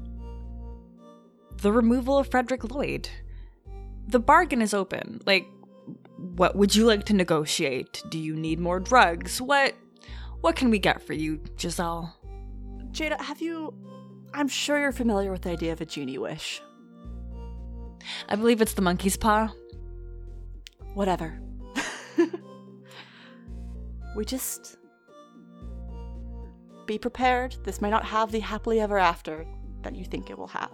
The 1.58 1.72
removal 1.72 2.18
of 2.18 2.30
Frederick 2.30 2.70
Lloyd. 2.70 3.08
The 4.08 4.18
bargain 4.18 4.62
is 4.62 4.74
open. 4.74 5.20
Like 5.26 5.46
what 6.16 6.56
would 6.56 6.74
you 6.74 6.84
like 6.86 7.04
to 7.04 7.14
negotiate? 7.14 8.02
Do 8.08 8.18
you 8.18 8.34
need 8.34 8.58
more 8.58 8.80
drugs? 8.80 9.40
What 9.40 9.74
what 10.40 10.56
can 10.56 10.70
we 10.70 10.78
get 10.78 11.02
for 11.02 11.12
you, 11.12 11.40
Giselle? 11.58 12.16
Jada, 12.92 13.20
have 13.20 13.40
you. 13.40 13.74
I'm 14.34 14.48
sure 14.48 14.80
you're 14.80 14.92
familiar 14.92 15.32
with 15.32 15.42
the 15.42 15.50
idea 15.50 15.72
of 15.72 15.80
a 15.80 15.86
genie 15.86 16.18
wish. 16.18 16.62
I 18.28 18.36
believe 18.36 18.60
it's 18.60 18.74
the 18.74 18.82
monkey's 18.82 19.16
paw. 19.16 19.52
Whatever. 20.94 21.38
we 24.16 24.24
just. 24.24 24.76
Be 26.86 26.98
prepared. 26.98 27.56
This 27.64 27.80
may 27.80 27.90
not 27.90 28.04
have 28.04 28.32
the 28.32 28.40
happily 28.40 28.80
ever 28.80 28.98
after 28.98 29.46
that 29.82 29.94
you 29.94 30.04
think 30.04 30.30
it 30.30 30.38
will 30.38 30.48
have. 30.48 30.72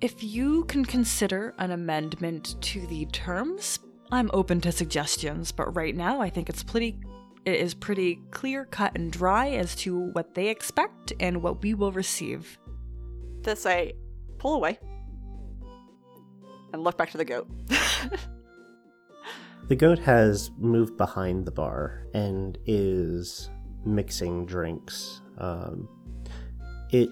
If 0.00 0.22
you 0.22 0.64
can 0.64 0.84
consider 0.84 1.54
an 1.58 1.72
amendment 1.72 2.60
to 2.62 2.86
the 2.86 3.06
terms, 3.06 3.80
I'm 4.12 4.30
open 4.32 4.60
to 4.60 4.70
suggestions, 4.70 5.50
but 5.50 5.74
right 5.74 5.94
now 5.94 6.20
I 6.20 6.30
think 6.30 6.48
it's 6.48 6.62
pretty 6.62 7.00
it 7.48 7.60
is 7.60 7.74
pretty 7.74 8.20
clear 8.30 8.64
cut 8.64 8.92
and 8.94 9.12
dry 9.12 9.50
as 9.50 9.74
to 9.76 9.98
what 10.12 10.34
they 10.34 10.48
expect 10.48 11.12
and 11.20 11.42
what 11.42 11.62
we 11.62 11.74
will 11.74 11.92
receive. 11.92 12.58
This 13.42 13.66
I 13.66 13.94
pull 14.38 14.54
away 14.54 14.78
and 16.72 16.84
look 16.84 16.96
back 16.98 17.10
to 17.10 17.18
the 17.18 17.24
goat. 17.24 17.48
The 19.68 19.76
goat 19.76 19.98
has 19.98 20.50
moved 20.56 20.96
behind 20.96 21.44
the 21.44 21.50
bar 21.50 22.06
and 22.14 22.56
is 22.64 23.50
mixing 23.84 24.46
drinks. 24.46 25.20
Um, 25.36 25.86
it 26.90 27.10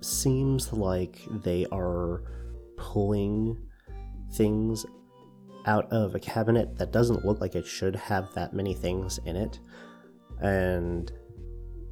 seems 0.00 0.72
like 0.72 1.20
they 1.42 1.66
are 1.70 2.22
pulling 2.78 3.58
things 4.32 4.86
out 5.66 5.90
of 5.92 6.14
a 6.14 6.18
cabinet 6.18 6.76
that 6.78 6.92
doesn't 6.92 7.24
look 7.24 7.40
like 7.40 7.54
it 7.54 7.66
should 7.66 7.94
have 7.96 8.32
that 8.34 8.54
many 8.54 8.74
things 8.74 9.18
in 9.24 9.36
it. 9.36 9.60
And 10.40 11.12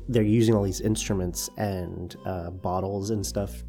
they're 0.08 0.22
using 0.22 0.54
all 0.54 0.62
these 0.62 0.80
instruments 0.80 1.50
and 1.56 2.16
uh, 2.24 2.50
bottles 2.50 3.10
and 3.10 3.24
stuff, 3.24 3.62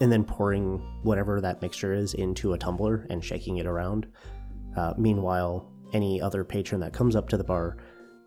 and 0.00 0.10
then 0.10 0.24
pouring 0.24 0.78
whatever 1.02 1.40
that 1.40 1.62
mixture 1.62 1.94
is 1.94 2.14
into 2.14 2.54
a 2.54 2.58
tumbler 2.58 3.06
and 3.08 3.24
shaking 3.24 3.58
it 3.58 3.66
around. 3.66 4.08
Uh, 4.76 4.94
meanwhile, 4.98 5.70
any 5.92 6.20
other 6.20 6.42
patron 6.44 6.80
that 6.80 6.92
comes 6.92 7.14
up 7.14 7.28
to 7.28 7.36
the 7.36 7.44
bar 7.44 7.76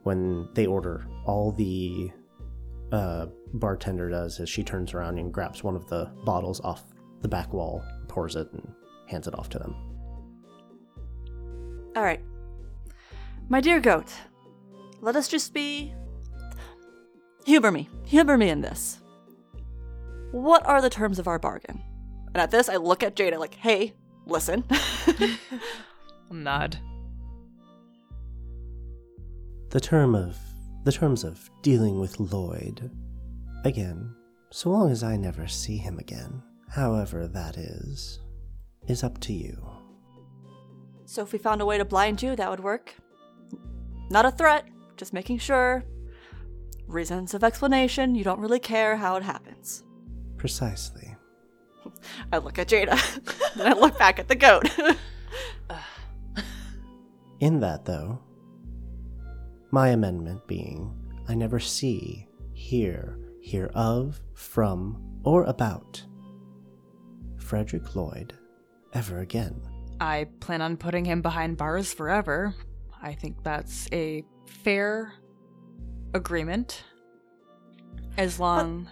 when 0.03 0.47
they 0.53 0.67
order, 0.67 1.05
all 1.25 1.51
the 1.51 2.11
uh, 2.91 3.25
bartender 3.55 4.09
does 4.09 4.39
is 4.39 4.47
she 4.47 4.63
turns 4.63 4.93
around 4.93 5.17
and 5.17 5.33
grabs 5.33 5.63
one 5.63 5.75
of 5.75 5.87
the 5.87 6.09
bottles 6.23 6.61
off 6.61 6.83
the 7.21 7.27
back 7.27 7.51
wall, 7.51 7.83
pours 8.07 8.35
it, 8.35 8.47
and 8.53 8.71
hands 9.07 9.27
it 9.27 9.37
off 9.37 9.49
to 9.49 9.59
them. 9.59 9.75
All 11.95 12.03
right. 12.03 12.21
My 13.47 13.61
dear 13.61 13.79
goat, 13.79 14.11
let 15.01 15.15
us 15.15 15.27
just 15.27 15.53
be. 15.53 15.93
Humor 17.45 17.71
me. 17.71 17.89
Humor 18.05 18.37
me 18.37 18.49
in 18.49 18.61
this. 18.61 18.99
What 20.31 20.65
are 20.65 20.81
the 20.81 20.89
terms 20.89 21.19
of 21.19 21.27
our 21.27 21.39
bargain? 21.39 21.81
And 22.33 22.37
at 22.41 22.51
this, 22.51 22.67
I 22.67 22.75
look 22.75 23.03
at 23.03 23.15
Jada 23.15 23.39
like, 23.39 23.55
hey, 23.55 23.93
listen. 24.25 24.65
Nod. 26.31 26.77
The 29.69 29.79
term 29.79 30.15
of 30.15 30.37
the 30.83 30.91
terms 30.91 31.23
of 31.23 31.49
dealing 31.61 31.99
with 31.99 32.19
Lloyd. 32.19 32.91
Again, 33.63 34.13
so 34.51 34.69
long 34.69 34.91
as 34.91 35.01
I 35.01 35.17
never 35.17 35.47
see 35.47 35.77
him 35.77 35.97
again, 35.97 36.43
however 36.69 37.27
that 37.27 37.57
is, 37.57 38.19
is 38.87 39.03
up 39.03 39.19
to 39.21 39.33
you. 39.33 39.74
So 41.05 41.21
if 41.21 41.31
we 41.31 41.39
found 41.39 41.61
a 41.61 41.65
way 41.65 41.77
to 41.77 41.85
blind 41.85 42.21
you, 42.21 42.35
that 42.35 42.49
would 42.49 42.59
work. 42.59 42.95
Not 44.09 44.25
a 44.25 44.31
threat, 44.31 44.67
just 44.97 45.13
making 45.13 45.39
sure. 45.39 45.83
Reasons 46.87 47.33
of 47.33 47.43
explanation, 47.43 48.15
you 48.15 48.23
don't 48.23 48.39
really 48.39 48.59
care 48.59 48.97
how 48.97 49.15
it 49.15 49.23
happens. 49.23 49.83
Precisely. 50.37 51.15
I 52.31 52.37
look 52.37 52.59
at 52.59 52.67
Jada, 52.67 52.99
then 53.55 53.67
I 53.67 53.73
look 53.73 53.97
back 53.97 54.19
at 54.19 54.27
the 54.27 54.35
goat. 54.35 54.69
In 57.39 57.59
that, 57.59 57.85
though, 57.85 58.19
my 59.71 59.89
amendment 59.89 60.45
being 60.47 60.93
I 61.27 61.33
never 61.33 61.59
see, 61.59 62.27
hear, 62.53 63.17
hear 63.41 63.71
of, 63.73 64.21
from, 64.33 65.01
or 65.23 65.43
about 65.45 66.03
Frederick 67.37 67.95
Lloyd 67.95 68.33
ever 68.93 69.19
again. 69.19 69.59
I 69.99 70.27
plan 70.39 70.61
on 70.61 70.77
putting 70.77 71.05
him 71.05 71.21
behind 71.21 71.57
bars 71.57 71.93
forever. 71.93 72.53
I 73.01 73.13
think 73.13 73.43
that's 73.43 73.87
a 73.91 74.23
fair 74.45 75.13
agreement. 76.13 76.83
As 78.17 78.39
long. 78.39 78.89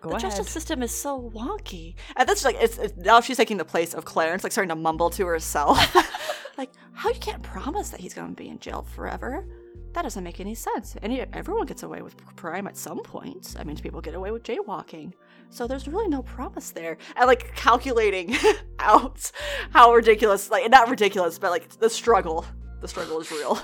Go 0.00 0.10
the 0.10 0.16
ahead. 0.16 0.30
justice 0.30 0.50
system 0.50 0.82
is 0.82 0.92
so 0.92 1.30
wonky. 1.32 1.94
And 2.16 2.28
that's 2.28 2.44
like 2.44 2.56
it's, 2.58 2.76
it's 2.78 2.96
now 2.96 3.20
she's 3.20 3.36
taking 3.36 3.56
the 3.56 3.64
place 3.64 3.94
of 3.94 4.04
Clarence, 4.04 4.42
like 4.42 4.52
starting 4.52 4.70
to 4.70 4.74
mumble 4.74 5.10
to 5.10 5.26
herself. 5.26 5.78
like, 6.58 6.70
how 6.92 7.10
you 7.10 7.20
can't 7.20 7.42
promise 7.42 7.90
that 7.90 8.00
he's 8.00 8.12
going 8.12 8.28
to 8.28 8.34
be 8.34 8.48
in 8.48 8.58
jail 8.58 8.82
forever? 8.82 9.46
That 9.92 10.02
doesn't 10.02 10.24
make 10.24 10.40
any 10.40 10.54
sense. 10.54 10.96
Any 11.02 11.20
everyone 11.32 11.66
gets 11.66 11.82
away 11.82 12.02
with 12.02 12.16
crime 12.34 12.66
at 12.66 12.76
some 12.76 13.00
point. 13.00 13.54
I 13.58 13.64
mean, 13.64 13.76
people 13.76 14.00
get 14.00 14.14
away 14.14 14.30
with 14.32 14.42
jaywalking. 14.42 15.12
So 15.52 15.66
there's 15.66 15.86
really 15.86 16.08
no 16.08 16.22
promise 16.22 16.70
there. 16.70 16.96
And 17.14 17.26
like 17.26 17.54
calculating 17.54 18.34
out 18.78 19.30
how 19.70 19.92
ridiculous, 19.92 20.50
like 20.50 20.70
not 20.70 20.88
ridiculous, 20.88 21.38
but 21.38 21.50
like 21.50 21.68
the 21.78 21.90
struggle. 21.90 22.46
The 22.80 22.88
struggle 22.88 23.20
is 23.20 23.30
real. 23.30 23.60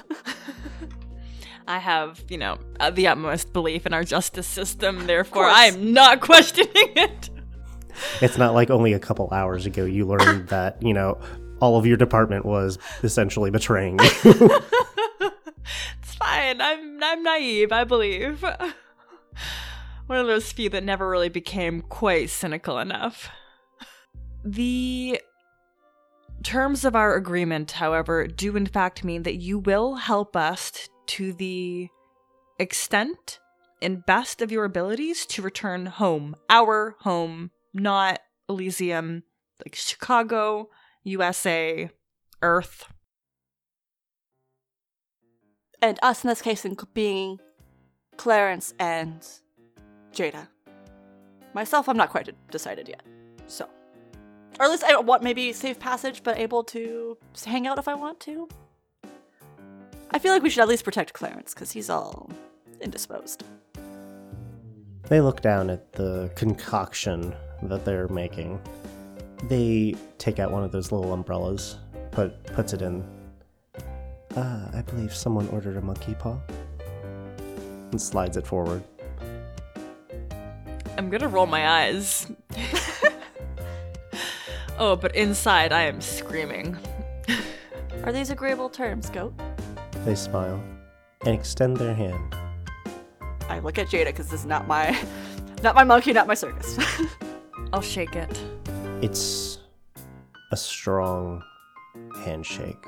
I 1.66 1.78
have, 1.78 2.23
you 2.28 2.37
know, 2.37 2.59
uh, 2.78 2.90
the 2.90 3.07
utmost 3.07 3.54
belief 3.54 3.87
in 3.87 3.95
our 3.95 4.04
justice 4.04 4.47
system, 4.47 5.07
therefore. 5.07 5.47
I'm 5.47 5.95
not 5.95 6.21
questioning 6.21 6.68
it. 6.75 7.30
It's 8.21 8.37
not 8.37 8.52
like 8.52 8.68
only 8.68 8.92
a 8.92 8.99
couple 8.99 9.30
hours 9.33 9.64
ago 9.64 9.87
you 9.87 10.07
learned 10.07 10.49
that, 10.49 10.83
you 10.83 10.92
know, 10.92 11.18
all 11.59 11.78
of 11.78 11.87
your 11.87 11.97
department 11.97 12.45
was 12.45 12.78
essentially 13.02 13.50
betraying 13.50 13.99
you. 13.99 14.50
It's 16.02 16.14
fine. 16.14 16.61
I'm 16.61 17.02
I'm 17.02 17.23
naive, 17.23 17.73
I 17.73 17.85
believe. 17.85 18.45
One 20.09 20.19
of 20.21 20.27
those 20.27 20.50
few 20.50 20.71
that 20.71 20.85
never 20.85 21.07
really 21.07 21.29
became 21.29 21.83
quite 21.83 22.31
cynical 22.31 22.79
enough. 22.79 23.29
The 24.43 25.21
terms 26.43 26.87
of 26.87 26.97
our 26.97 27.15
agreement, 27.15 27.73
however, 27.73 28.27
do 28.27 28.57
in 28.57 28.65
fact 28.65 29.05
mean 29.05 29.25
that 29.25 29.37
you 29.37 29.59
will 29.59 29.97
help 29.97 30.35
us 30.35 30.88
to 31.09 31.35
the 31.35 31.88
extent 32.59 33.38
and 33.83 34.07
best 34.07 34.41
of 34.41 34.50
your 34.50 34.65
abilities 34.65 35.27
to 35.27 35.43
return 35.43 35.85
home. 35.85 36.37
Our 36.49 36.97
home, 37.00 37.50
not 37.75 38.21
Elysium, 38.49 39.25
like 39.62 39.75
Chicago, 39.75 40.71
USA, 41.05 41.91
Earth. 42.41 42.87
and 45.83 45.99
us 46.03 46.25
in 46.25 46.29
this 46.29 46.43
case 46.43 46.65
in 46.65 46.77
being 46.95 47.38
Clarence 48.17 48.75
and 48.81 49.25
Jada. 50.18 50.48
Myself, 51.54 51.88
I'm 51.88 51.96
not 51.96 52.10
quite 52.10 52.28
decided 52.50 52.88
yet. 52.88 53.02
So, 53.46 53.68
or 54.58 54.64
at 54.64 54.70
least 54.70 54.84
I 54.84 54.98
want 55.00 55.22
maybe 55.22 55.52
safe 55.52 55.78
passage, 55.78 56.22
but 56.25 56.38
able 56.38 56.64
to 56.64 57.16
hang 57.44 57.66
out 57.66 57.78
if 57.78 57.87
I 57.87 57.94
want 57.94 58.18
to. 58.20 58.48
I 60.10 60.18
feel 60.18 60.32
like 60.32 60.42
we 60.42 60.50
should 60.50 60.62
at 60.62 60.68
least 60.68 60.84
protect 60.84 61.12
Clarence 61.12 61.54
because 61.54 61.70
he's 61.70 61.88
all 61.88 62.30
indisposed. 62.80 63.44
They 65.04 65.20
look 65.20 65.40
down 65.40 65.70
at 65.70 65.92
the 65.92 66.30
concoction 66.34 67.34
that 67.62 67.84
they're 67.84 68.08
making. 68.08 68.60
They 69.44 69.94
take 70.18 70.38
out 70.38 70.50
one 70.50 70.64
of 70.64 70.72
those 70.72 70.90
little 70.90 71.12
umbrellas, 71.12 71.76
put 72.10 72.42
puts 72.44 72.72
it 72.72 72.82
in. 72.82 73.04
Ah, 74.37 74.68
I 74.75 74.82
believe 74.82 75.14
someone 75.14 75.48
ordered 75.48 75.76
a 75.76 75.80
monkey 75.80 76.14
paw. 76.14 76.37
and 77.90 78.00
slides 78.00 78.37
it 78.37 78.46
forward. 78.46 78.82
I'm 80.99 81.11
gonna 81.11 81.28
roll 81.28 81.47
my 81.47 81.85
eyes. 81.85 82.26
oh, 84.78 84.97
but 84.97 85.14
inside 85.14 85.73
I 85.73 85.83
am 85.83 86.00
screaming. 86.00 86.76
Are 88.02 88.11
these 88.11 88.31
agreeable 88.31 88.69
terms, 88.69 89.09
goat? 89.09 89.33
They 90.05 90.17
smile 90.17 90.61
and 91.25 91.37
extend 91.37 91.76
their 91.76 91.95
hand. 91.95 92.35
I 93.49 93.61
look 93.61 93.78
at 93.78 93.87
Jada 93.87 94.07
because 94.07 94.28
this 94.28 94.40
is 94.40 94.47
not 94.47 94.67
my, 94.67 95.00
not 95.62 95.76
my 95.76 95.85
monkey, 95.85 96.12
not 96.12 96.26
my 96.26 96.35
circus. 96.35 96.76
I'll 97.73 97.81
shake 97.81 98.17
it. 98.17 98.43
It's 99.00 99.61
a 100.50 100.57
strong 100.57 101.45
handshake, 102.25 102.85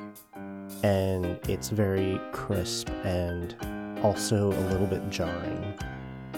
and 0.82 1.38
it's 1.48 1.68
very 1.68 2.20
crisp 2.32 2.90
and 3.04 3.54
also 4.02 4.48
a 4.48 4.62
little 4.68 4.88
bit 4.88 5.08
jarring. 5.10 5.78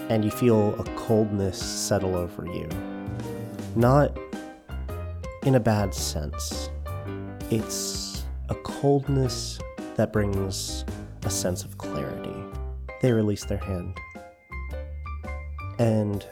And 0.09 0.23
you 0.23 0.31
feel 0.31 0.79
a 0.79 0.83
coldness 0.95 1.57
settle 1.57 2.15
over 2.15 2.45
you. 2.45 2.67
Not 3.75 4.17
in 5.43 5.55
a 5.55 5.59
bad 5.59 5.93
sense, 5.93 6.69
it's 7.49 8.25
a 8.49 8.55
coldness 8.55 9.59
that 9.95 10.13
brings 10.13 10.85
a 11.23 11.29
sense 11.29 11.63
of 11.63 11.77
clarity. 11.77 12.35
They 13.01 13.11
release 13.11 13.43
their 13.45 13.57
hand, 13.57 13.97
and 15.79 16.25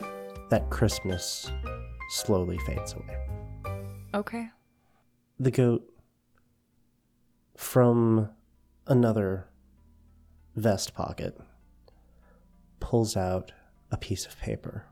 that 0.49 0.69
crispness 0.69 1.51
slowly 2.09 2.57
fades 2.59 2.93
away. 2.93 3.17
Okay. 4.13 4.49
The 5.39 5.51
goat, 5.51 5.91
from 7.57 8.29
another 8.87 9.47
vest 10.55 10.93
pocket, 10.93 11.39
pulls 12.79 13.17
out 13.17 13.51
a 13.91 13.97
piece 13.97 14.25
of 14.25 14.39
paper. 14.39 14.85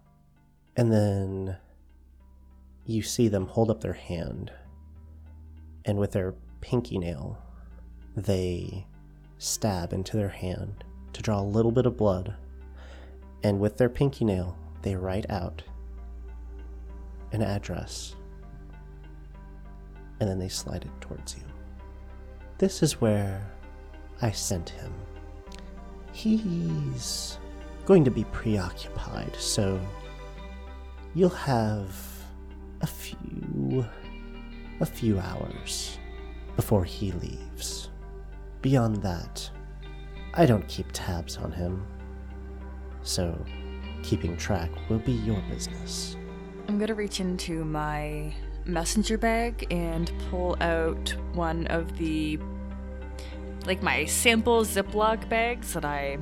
And 0.75 0.91
then 0.91 1.57
you 2.85 3.01
see 3.01 3.27
them 3.27 3.47
hold 3.47 3.69
up 3.69 3.81
their 3.81 3.93
hand, 3.93 4.51
and 5.85 5.97
with 5.97 6.11
their 6.11 6.33
pinky 6.61 6.97
nail, 6.97 7.37
they 8.15 8.85
stab 9.37 9.93
into 9.93 10.17
their 10.17 10.29
hand 10.29 10.83
to 11.13 11.21
draw 11.21 11.39
a 11.39 11.43
little 11.43 11.71
bit 11.71 11.85
of 11.85 11.97
blood. 11.97 12.35
And 13.43 13.59
with 13.59 13.77
their 13.77 13.89
pinky 13.89 14.25
nail, 14.25 14.57
they 14.81 14.95
write 14.95 15.29
out 15.29 15.63
an 17.31 17.41
address 17.41 18.15
and 20.19 20.29
then 20.29 20.39
they 20.39 20.49
slide 20.49 20.83
it 20.83 21.01
towards 21.01 21.35
you. 21.35 21.43
This 22.57 22.83
is 22.83 22.99
where 22.99 23.49
I 24.21 24.31
sent 24.31 24.69
him. 24.69 24.93
He's 26.11 27.37
going 27.89 28.03
to 28.03 28.11
be 28.11 28.23
preoccupied, 28.25 29.35
so 29.35 29.81
you'll 31.15 31.27
have 31.27 31.91
a 32.81 32.85
few 32.85 33.83
a 34.79 34.85
few 34.85 35.17
hours 35.17 35.97
before 36.55 36.83
he 36.83 37.11
leaves. 37.13 37.89
Beyond 38.61 38.97
that, 38.97 39.49
I 40.35 40.45
don't 40.45 40.67
keep 40.67 40.85
tabs 40.93 41.37
on 41.37 41.51
him. 41.51 41.83
So, 43.01 43.43
keeping 44.03 44.37
track 44.37 44.69
will 44.87 44.99
be 44.99 45.13
your 45.13 45.41
business. 45.49 46.15
I'm 46.67 46.77
gonna 46.77 46.93
reach 46.93 47.19
into 47.19 47.65
my 47.65 48.31
messenger 48.65 49.17
bag 49.17 49.65
and 49.71 50.11
pull 50.29 50.55
out 50.61 51.15
one 51.33 51.65
of 51.67 51.97
the 51.97 52.37
like 53.65 53.81
my 53.81 54.05
sample 54.05 54.63
Ziploc 54.63 55.27
bags 55.27 55.73
that 55.73 55.85
I 55.85 56.19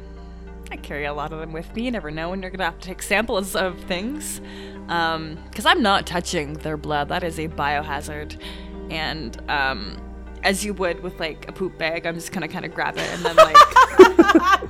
I 0.71 0.75
carry 0.77 1.05
a 1.05 1.13
lot 1.13 1.31
of 1.31 1.39
them 1.39 1.53
with 1.53 1.73
me. 1.75 1.83
You 1.83 1.91
never 1.91 2.11
know 2.11 2.29
when 2.29 2.41
you're 2.41 2.51
gonna 2.51 2.65
have 2.65 2.79
to 2.79 2.87
take 2.87 3.01
samples 3.01 3.55
of 3.55 3.79
things. 3.81 4.41
Um, 4.89 5.37
because 5.49 5.65
I'm 5.65 5.81
not 5.81 6.05
touching 6.05 6.53
their 6.53 6.77
blood. 6.77 7.09
That 7.09 7.23
is 7.23 7.39
a 7.39 7.47
biohazard. 7.47 8.41
And 8.89 9.37
um 9.49 10.03
as 10.43 10.63
you 10.63 10.73
would 10.75 11.01
with 11.01 11.19
like 11.19 11.47
a 11.47 11.51
poop 11.51 11.77
bag, 11.77 12.05
I'm 12.05 12.15
just 12.15 12.31
gonna 12.31 12.47
kinda 12.47 12.69
grab 12.69 12.97
it 12.97 13.09
and 13.13 13.25
then 13.25 13.35
like 13.35 14.69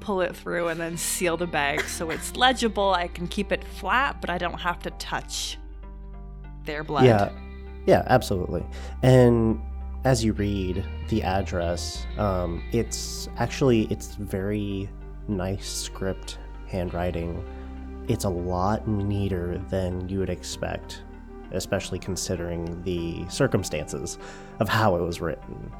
pull 0.00 0.22
it 0.22 0.34
through 0.34 0.68
and 0.68 0.80
then 0.80 0.96
seal 0.96 1.36
the 1.36 1.46
bag 1.46 1.82
so 1.82 2.10
it's 2.10 2.36
legible. 2.36 2.94
I 2.94 3.08
can 3.08 3.28
keep 3.28 3.52
it 3.52 3.64
flat, 3.64 4.20
but 4.20 4.30
I 4.30 4.38
don't 4.38 4.58
have 4.60 4.78
to 4.80 4.90
touch 4.92 5.58
their 6.64 6.84
blood. 6.84 7.04
Yeah, 7.04 7.30
yeah, 7.86 8.02
absolutely. 8.06 8.64
And 9.02 9.60
as 10.04 10.24
you 10.24 10.32
read 10.32 10.84
the 11.08 11.22
address, 11.22 12.06
um, 12.16 12.62
it's 12.72 13.28
actually 13.36 13.82
it's 13.84 14.14
very 14.14 14.88
nice 15.28 15.68
script 15.68 16.38
handwriting. 16.66 17.44
It's 18.08 18.24
a 18.24 18.28
lot 18.28 18.88
neater 18.88 19.58
than 19.68 20.08
you 20.08 20.18
would 20.18 20.30
expect, 20.30 21.02
especially 21.52 21.98
considering 21.98 22.82
the 22.82 23.28
circumstances 23.28 24.18
of 24.58 24.68
how 24.68 24.96
it 24.96 25.02
was 25.02 25.20
written. 25.20 25.70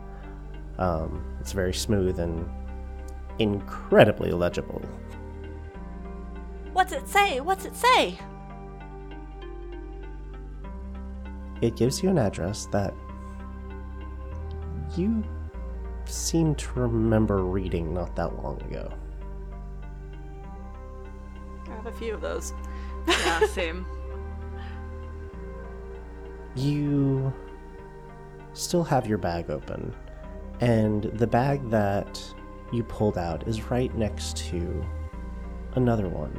Um, 0.78 1.24
it's 1.40 1.52
very 1.52 1.74
smooth 1.74 2.18
and 2.18 2.48
incredibly 3.38 4.32
legible. 4.32 4.82
What's 6.74 6.92
it 6.92 7.08
say? 7.08 7.40
What's 7.40 7.64
it 7.64 7.74
say? 7.74 8.18
It 11.62 11.76
gives 11.76 12.02
you 12.02 12.10
an 12.10 12.18
address 12.18 12.66
that 12.66 12.94
you 14.96 15.24
seem 16.04 16.54
to 16.56 16.80
remember 16.80 17.44
reading 17.44 17.94
not 17.94 18.14
that 18.16 18.42
long 18.42 18.60
ago. 18.62 18.92
I 21.66 21.70
have 21.70 21.86
a 21.86 21.92
few 21.92 22.14
of 22.14 22.20
those. 22.20 22.52
Yeah, 23.06 23.46
same. 23.52 23.86
You 26.56 27.32
still 28.52 28.82
have 28.84 29.06
your 29.06 29.18
bag 29.18 29.50
open, 29.50 29.94
and 30.60 31.04
the 31.04 31.26
bag 31.26 31.70
that 31.70 32.22
you 32.72 32.82
pulled 32.82 33.18
out 33.18 33.46
is 33.46 33.70
right 33.70 33.94
next 33.96 34.36
to 34.36 34.84
another 35.74 36.08
one 36.08 36.36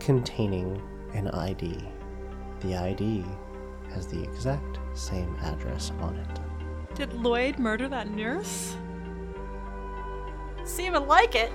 containing 0.00 0.80
an 1.12 1.28
ID. 1.28 1.78
The 2.60 2.76
ID 2.76 3.24
has 3.92 4.06
the 4.06 4.22
exact 4.22 4.78
same 4.94 5.36
address 5.42 5.92
on 6.00 6.16
it. 6.16 6.47
Did 6.98 7.14
Lloyd 7.14 7.60
murder 7.60 7.88
that 7.88 8.10
nurse? 8.10 8.74
Seeming 10.64 11.06
like 11.06 11.36
it. 11.36 11.52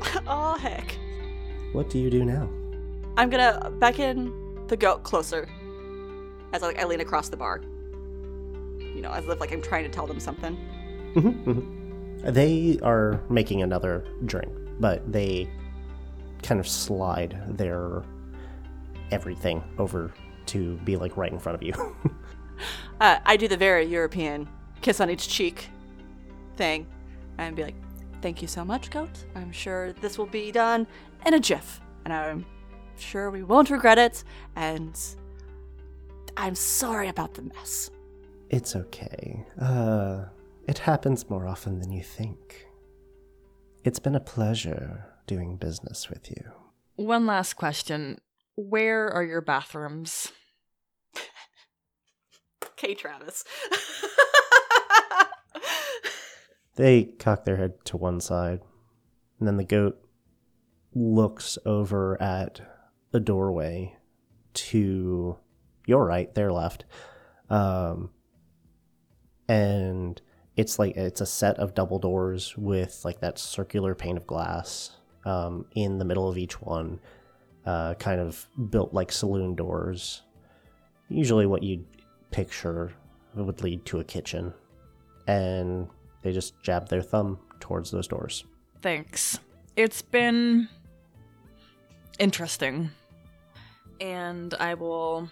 oh 0.28 0.56
heck. 0.56 0.96
What 1.72 1.90
do 1.90 1.98
you 1.98 2.08
do 2.08 2.24
now? 2.24 2.48
I'm 3.16 3.30
gonna 3.30 3.72
beckon 3.80 4.32
the 4.68 4.76
goat 4.76 5.02
closer 5.02 5.48
as 6.52 6.62
I, 6.62 6.66
like, 6.68 6.78
I 6.78 6.84
lean 6.84 7.00
across 7.00 7.30
the 7.30 7.36
bar. 7.36 7.62
You 8.78 9.00
know, 9.00 9.10
as 9.10 9.26
if 9.26 9.40
like 9.40 9.50
I'm 9.50 9.60
trying 9.60 9.82
to 9.82 9.90
tell 9.90 10.06
them 10.06 10.20
something. 10.20 10.56
Mhm, 11.16 11.44
mhm. 11.44 12.32
They 12.32 12.78
are 12.84 13.20
making 13.28 13.60
another 13.60 14.04
drink, 14.24 14.52
but 14.78 15.10
they 15.10 15.50
kind 16.44 16.60
of 16.60 16.68
slide 16.68 17.42
their 17.48 18.04
everything 19.10 19.64
over 19.78 20.12
to 20.46 20.76
be 20.78 20.96
like 20.96 21.16
right 21.16 21.32
in 21.32 21.38
front 21.38 21.56
of 21.56 21.62
you. 21.62 21.74
Uh, 22.98 23.18
I 23.26 23.36
do 23.36 23.46
the 23.48 23.56
very 23.58 23.84
European 23.84 24.48
kiss 24.80 24.98
on 25.02 25.10
each 25.10 25.28
cheek 25.28 25.68
thing 26.56 26.86
and 27.36 27.54
be 27.54 27.62
like, 27.64 27.74
thank 28.22 28.40
you 28.40 28.48
so 28.48 28.64
much, 28.64 28.88
goat. 28.90 29.10
I'm 29.34 29.52
sure 29.52 29.92
this 30.00 30.16
will 30.16 30.24
be 30.24 30.50
done 30.50 30.86
in 31.26 31.34
a 31.34 31.38
jiff. 31.38 31.82
And 32.06 32.14
I'm 32.14 32.46
sure 32.96 33.30
we 33.30 33.42
won't 33.42 33.68
regret 33.68 33.98
it. 33.98 34.24
And 34.56 34.98
I'm 36.38 36.54
sorry 36.54 37.08
about 37.08 37.34
the 37.34 37.42
mess. 37.42 37.90
it's 38.48 38.74
okay. 38.74 39.44
Uh, 39.60 40.24
it 40.66 40.78
happens 40.78 41.28
more 41.28 41.46
often 41.46 41.78
than 41.80 41.92
you 41.92 42.02
think. 42.02 42.66
It's 43.84 43.98
been 43.98 44.14
a 44.14 44.20
pleasure 44.20 45.04
doing 45.26 45.56
business 45.58 46.08
with 46.08 46.30
you. 46.30 46.42
One 46.94 47.26
last 47.26 47.54
question. 47.54 48.18
Where 48.56 49.08
are 49.08 49.24
your 49.24 49.40
bathrooms? 49.40 50.32
Okay, 52.78 52.94
Travis. 52.94 53.42
They 56.76 57.04
cock 57.04 57.44
their 57.44 57.56
head 57.56 57.84
to 57.86 57.96
one 57.96 58.20
side, 58.20 58.60
and 59.38 59.48
then 59.48 59.56
the 59.56 59.64
goat 59.64 59.98
looks 60.94 61.58
over 61.64 62.20
at 62.20 62.60
a 63.12 63.20
doorway 63.20 63.96
to 64.52 65.38
your 65.86 66.04
right, 66.04 66.32
their 66.34 66.52
left. 66.52 66.84
Um, 67.48 68.10
and 69.48 70.20
it's 70.56 70.78
like 70.78 70.96
it's 70.96 71.22
a 71.22 71.26
set 71.26 71.58
of 71.58 71.74
double 71.74 71.98
doors 71.98 72.56
with 72.58 73.02
like 73.04 73.20
that 73.20 73.38
circular 73.38 73.94
pane 73.94 74.18
of 74.18 74.26
glass 74.26 74.96
um, 75.24 75.64
in 75.74 75.98
the 75.98 76.04
middle 76.04 76.28
of 76.28 76.36
each 76.36 76.60
one, 76.60 77.00
uh, 77.66 77.94
kind 77.94 78.20
of 78.20 78.46
built 78.70 78.94
like 78.94 79.10
saloon 79.12 79.54
doors. 79.54 80.22
Usually, 81.08 81.46
what 81.46 81.62
you'd 81.62 81.84
picture 82.30 82.92
would 83.34 83.62
lead 83.62 83.84
to 83.86 84.00
a 84.00 84.04
kitchen. 84.04 84.54
and 85.26 85.88
they 86.22 86.32
just 86.32 86.60
jab 86.62 86.88
their 86.88 87.02
thumb 87.02 87.38
towards 87.60 87.90
those 87.90 88.06
doors. 88.08 88.44
Thanks. 88.80 89.38
It's 89.76 90.02
been 90.02 90.68
interesting. 92.18 92.90
And 94.00 94.54
I 94.54 94.74
will 94.74 95.28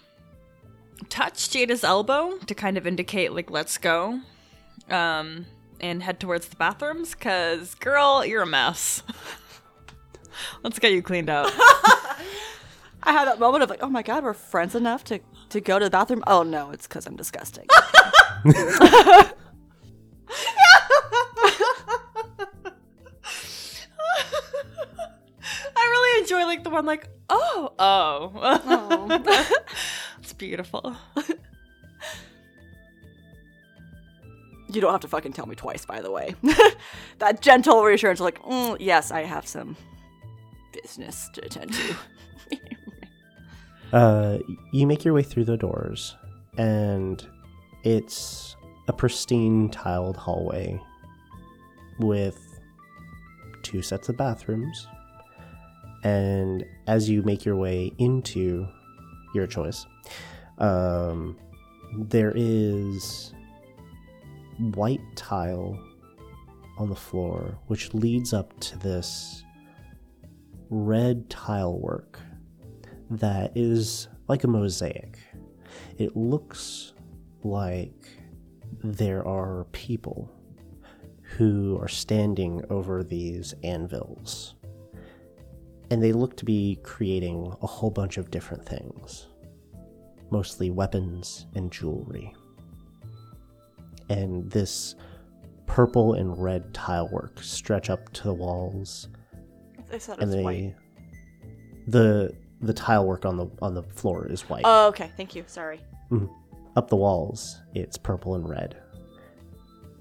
touch 1.09 1.49
Jada's 1.51 1.85
elbow 1.85 2.39
to 2.47 2.55
kind 2.55 2.77
of 2.79 2.87
indicate, 2.87 3.33
like, 3.33 3.51
let's 3.51 3.79
go. 3.79 4.21
Um, 4.91 5.47
and 5.81 6.03
head 6.03 6.21
towards 6.21 6.49
the 6.49 6.57
bathrooms, 6.57 7.15
because, 7.15 7.75
girl, 7.77 8.25
you're 8.25 8.43
a 8.43 8.47
mess. 8.47 9.03
let's 10.63 10.79
get 10.79 10.93
you 10.93 11.03
cleaned 11.03 11.31
up. 11.31 11.53
I 13.05 13.13
had 13.13 13.27
that 13.27 13.39
moment 13.39 13.63
of 13.63 13.71
like, 13.71 13.83
oh 13.83 13.91
my 13.91 14.03
god, 14.03 14.25
we're 14.25 14.35
friends 14.35 14.75
enough 14.75 15.05
to 15.05 15.21
to 15.51 15.61
go 15.61 15.79
to 15.79 15.85
the 15.85 15.91
bathroom. 15.91 16.25
Oh 16.27 16.43
no, 16.43 16.71
it's 16.71 16.87
because 16.87 17.07
I'm 17.07 17.17
disgusting. 17.17 17.67
I 25.77 25.89
really 25.91 26.23
enjoy, 26.23 26.45
like, 26.45 26.65
the 26.65 26.71
one, 26.71 26.87
like, 26.87 27.09
oh, 27.29 27.73
oh. 27.79 29.23
it's 30.19 30.33
beautiful. 30.33 30.97
you 34.69 34.81
don't 34.81 34.93
have 34.93 35.01
to 35.01 35.09
fucking 35.09 35.33
tell 35.33 35.47
me 35.47 35.55
twice, 35.55 35.85
by 35.85 36.01
the 36.01 36.11
way. 36.11 36.35
that 37.19 37.41
gentle 37.41 37.83
reassurance, 37.83 38.21
like, 38.21 38.43
mm, 38.43 38.77
yes, 38.81 39.11
I 39.11 39.23
have 39.23 39.47
some 39.47 39.77
business 40.73 41.29
to 41.35 41.45
attend 41.45 41.73
to. 41.75 41.97
Uh, 43.95 44.39
you 44.73 44.89
make 44.89 45.05
your 45.05 45.15
way 45.15 45.23
through 45.23 45.45
the 45.45 45.57
doors, 45.57 46.17
and 46.59 47.29
it's 47.85 48.57
a 48.89 48.93
pristine 48.93 49.69
tiled 49.69 50.17
hallway 50.17 50.81
with 52.01 52.37
two 53.63 53.81
sets 53.83 54.09
of 54.09 54.17
bathrooms. 54.17 54.89
And 56.03 56.67
as 56.89 57.09
you 57.09 57.23
make 57.23 57.45
your 57.45 57.55
way 57.55 57.93
into 57.99 58.67
your 59.33 59.47
choice, 59.47 59.87
um, 60.59 61.37
there 61.97 62.33
is 62.35 63.33
white 64.75 65.03
tile 65.15 65.79
on 66.79 66.89
the 66.89 66.97
floor, 66.97 67.57
which 67.69 67.95
leads 67.95 68.33
up 68.33 68.59
to 68.59 68.77
this 68.81 69.45
red 70.69 71.31
tile 71.31 71.79
work 71.79 72.19
that 73.11 73.53
is 73.55 74.09
like 74.29 74.45
a 74.45 74.49
mosaic. 74.49 75.19
It 75.99 76.17
looks 76.17 76.93
like 77.43 78.09
there 78.83 79.27
are 79.27 79.67
people 79.73 80.31
who 81.23 81.79
are 81.81 81.89
standing 81.89 82.65
over 82.71 83.03
these 83.03 83.55
anvils. 83.63 84.55
And 85.91 86.03
they 86.03 86.13
look 86.13 86.37
to 86.39 86.45
be 86.45 86.79
creating 86.83 87.55
a 87.63 87.67
whole 87.67 87.91
bunch 87.91 88.17
of 88.17 88.31
different 88.31 88.65
things, 88.67 89.29
mostly 90.31 90.71
weapons 90.71 91.47
and 91.55 91.71
jewelry. 91.71 92.35
And 94.09 94.51
this 94.51 94.95
purple 95.67 96.15
and 96.15 96.41
red 96.43 96.73
tile 96.75 97.09
work 97.11 97.43
stretch 97.43 97.91
up 97.91 98.13
to 98.13 98.25
the 98.25 98.35
walls 98.35 99.09
and 100.19 100.33
they 100.33 100.43
white. 100.43 100.75
the 101.87 102.35
the 102.61 102.73
tile 102.73 103.07
work 103.07 103.25
on 103.25 103.37
the 103.37 103.47
on 103.61 103.75
the 103.75 103.83
floor 103.83 104.27
is 104.27 104.43
white. 104.43 104.63
Oh, 104.65 104.89
okay. 104.89 105.11
Thank 105.17 105.35
you. 105.35 105.45
Sorry. 105.47 105.81
Mm-hmm. 106.11 106.33
up 106.77 106.89
the 106.89 106.97
walls, 106.97 107.61
it's 107.75 107.97
purple 107.97 108.35
and 108.35 108.49
red. 108.49 108.77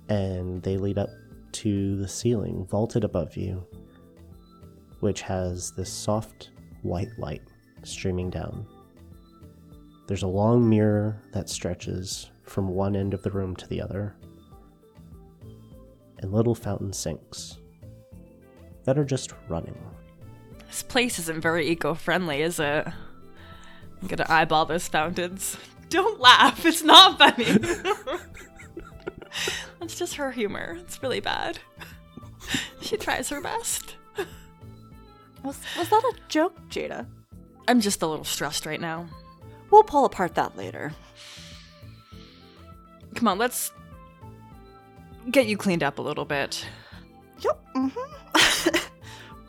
And 0.09 0.61
they 0.63 0.77
lead 0.77 0.97
up 0.97 1.09
to 1.53 1.95
the 1.97 2.07
ceiling, 2.07 2.65
vaulted 2.69 3.03
above 3.03 3.37
you, 3.37 3.65
which 4.99 5.21
has 5.21 5.71
this 5.71 5.91
soft 5.91 6.49
white 6.81 7.09
light 7.17 7.41
streaming 7.83 8.29
down. 8.29 8.65
There's 10.07 10.23
a 10.23 10.27
long 10.27 10.67
mirror 10.69 11.21
that 11.31 11.49
stretches 11.49 12.31
from 12.43 12.67
one 12.67 12.95
end 12.95 13.13
of 13.13 13.23
the 13.23 13.31
room 13.31 13.55
to 13.55 13.67
the 13.67 13.81
other, 13.81 14.15
and 16.19 16.33
little 16.33 16.55
fountain 16.55 16.91
sinks 16.91 17.57
that 18.83 18.97
are 18.97 19.05
just 19.05 19.33
running. 19.47 19.77
This 20.73 20.81
place 20.81 21.19
isn't 21.19 21.39
very 21.39 21.69
eco 21.69 21.93
friendly, 21.93 22.41
is 22.41 22.59
it? 22.59 22.87
I'm 22.87 24.07
gonna 24.07 24.25
eyeball 24.27 24.65
those 24.65 24.87
fountains. 24.87 25.55
Don't 25.89 26.19
laugh, 26.19 26.65
it's 26.65 26.81
not 26.81 27.19
funny. 27.19 27.43
That's 29.79 29.95
just 29.95 30.15
her 30.15 30.31
humor. 30.31 30.75
It's 30.79 31.03
really 31.03 31.19
bad. 31.19 31.59
She 32.81 32.97
tries 32.97 33.29
her 33.29 33.39
best. 33.39 33.97
Was 35.43 35.59
was 35.77 35.89
that 35.89 36.11
a 36.11 36.15
joke, 36.27 36.57
Jada? 36.69 37.05
I'm 37.67 37.79
just 37.79 38.01
a 38.01 38.07
little 38.07 38.25
stressed 38.25 38.65
right 38.65 38.81
now. 38.81 39.05
We'll 39.69 39.83
pull 39.83 40.05
apart 40.05 40.33
that 40.33 40.57
later. 40.57 40.91
Come 43.13 43.27
on, 43.27 43.37
let's 43.37 43.71
get 45.29 45.45
you 45.45 45.55
cleaned 45.55 45.83
up 45.83 45.99
a 45.99 46.01
little 46.01 46.25
bit. 46.25 46.65
Yep. 47.41 47.63
Mm-hmm. 47.75 48.12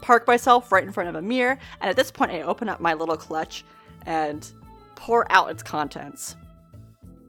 Park 0.04 0.26
myself 0.26 0.70
right 0.70 0.84
in 0.84 0.92
front 0.92 1.08
of 1.08 1.14
a 1.14 1.22
mirror, 1.22 1.58
and 1.80 1.88
at 1.88 1.96
this 1.96 2.10
point, 2.10 2.30
I 2.30 2.42
open 2.42 2.68
up 2.68 2.78
my 2.78 2.92
little 2.92 3.16
clutch 3.16 3.64
and 4.04 4.46
pour 4.96 5.26
out 5.32 5.50
its 5.50 5.62
contents. 5.62 6.36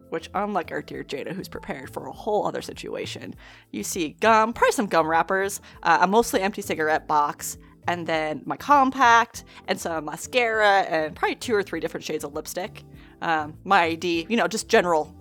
Which, 0.10 0.30
unlike 0.34 0.74
our 0.74 0.82
dear 0.82 1.02
Jada, 1.02 1.32
who's 1.32 1.48
prepared 1.48 1.90
for 1.90 2.08
a 2.08 2.12
whole 2.12 2.46
other 2.46 2.62
situation, 2.62 3.34
you 3.72 3.82
see 3.82 4.18
gum, 4.20 4.52
probably 4.52 4.74
some 4.74 4.88
gum 4.88 5.08
wrappers, 5.08 5.62
uh, 5.84 6.00
a 6.02 6.08
mostly 6.08 6.42
empty 6.42 6.62
cigarette 6.62 7.08
box, 7.08 7.58
and 7.88 8.06
then 8.06 8.42
my 8.44 8.58
compact, 8.58 9.46
and 9.70 9.80
some 9.80 10.04
mascara, 10.04 10.82
and 10.82 11.16
probably 11.16 11.36
two 11.36 11.56
or 11.56 11.64
three 11.64 11.80
different 11.80 12.04
shades 12.04 12.26
of 12.26 12.34
lipstick. 12.34 12.84
Um, 13.22 13.58
my 13.64 13.84
ID, 13.84 14.28
you 14.28 14.36
know, 14.36 14.50
just 14.50 14.68
general 14.68 15.16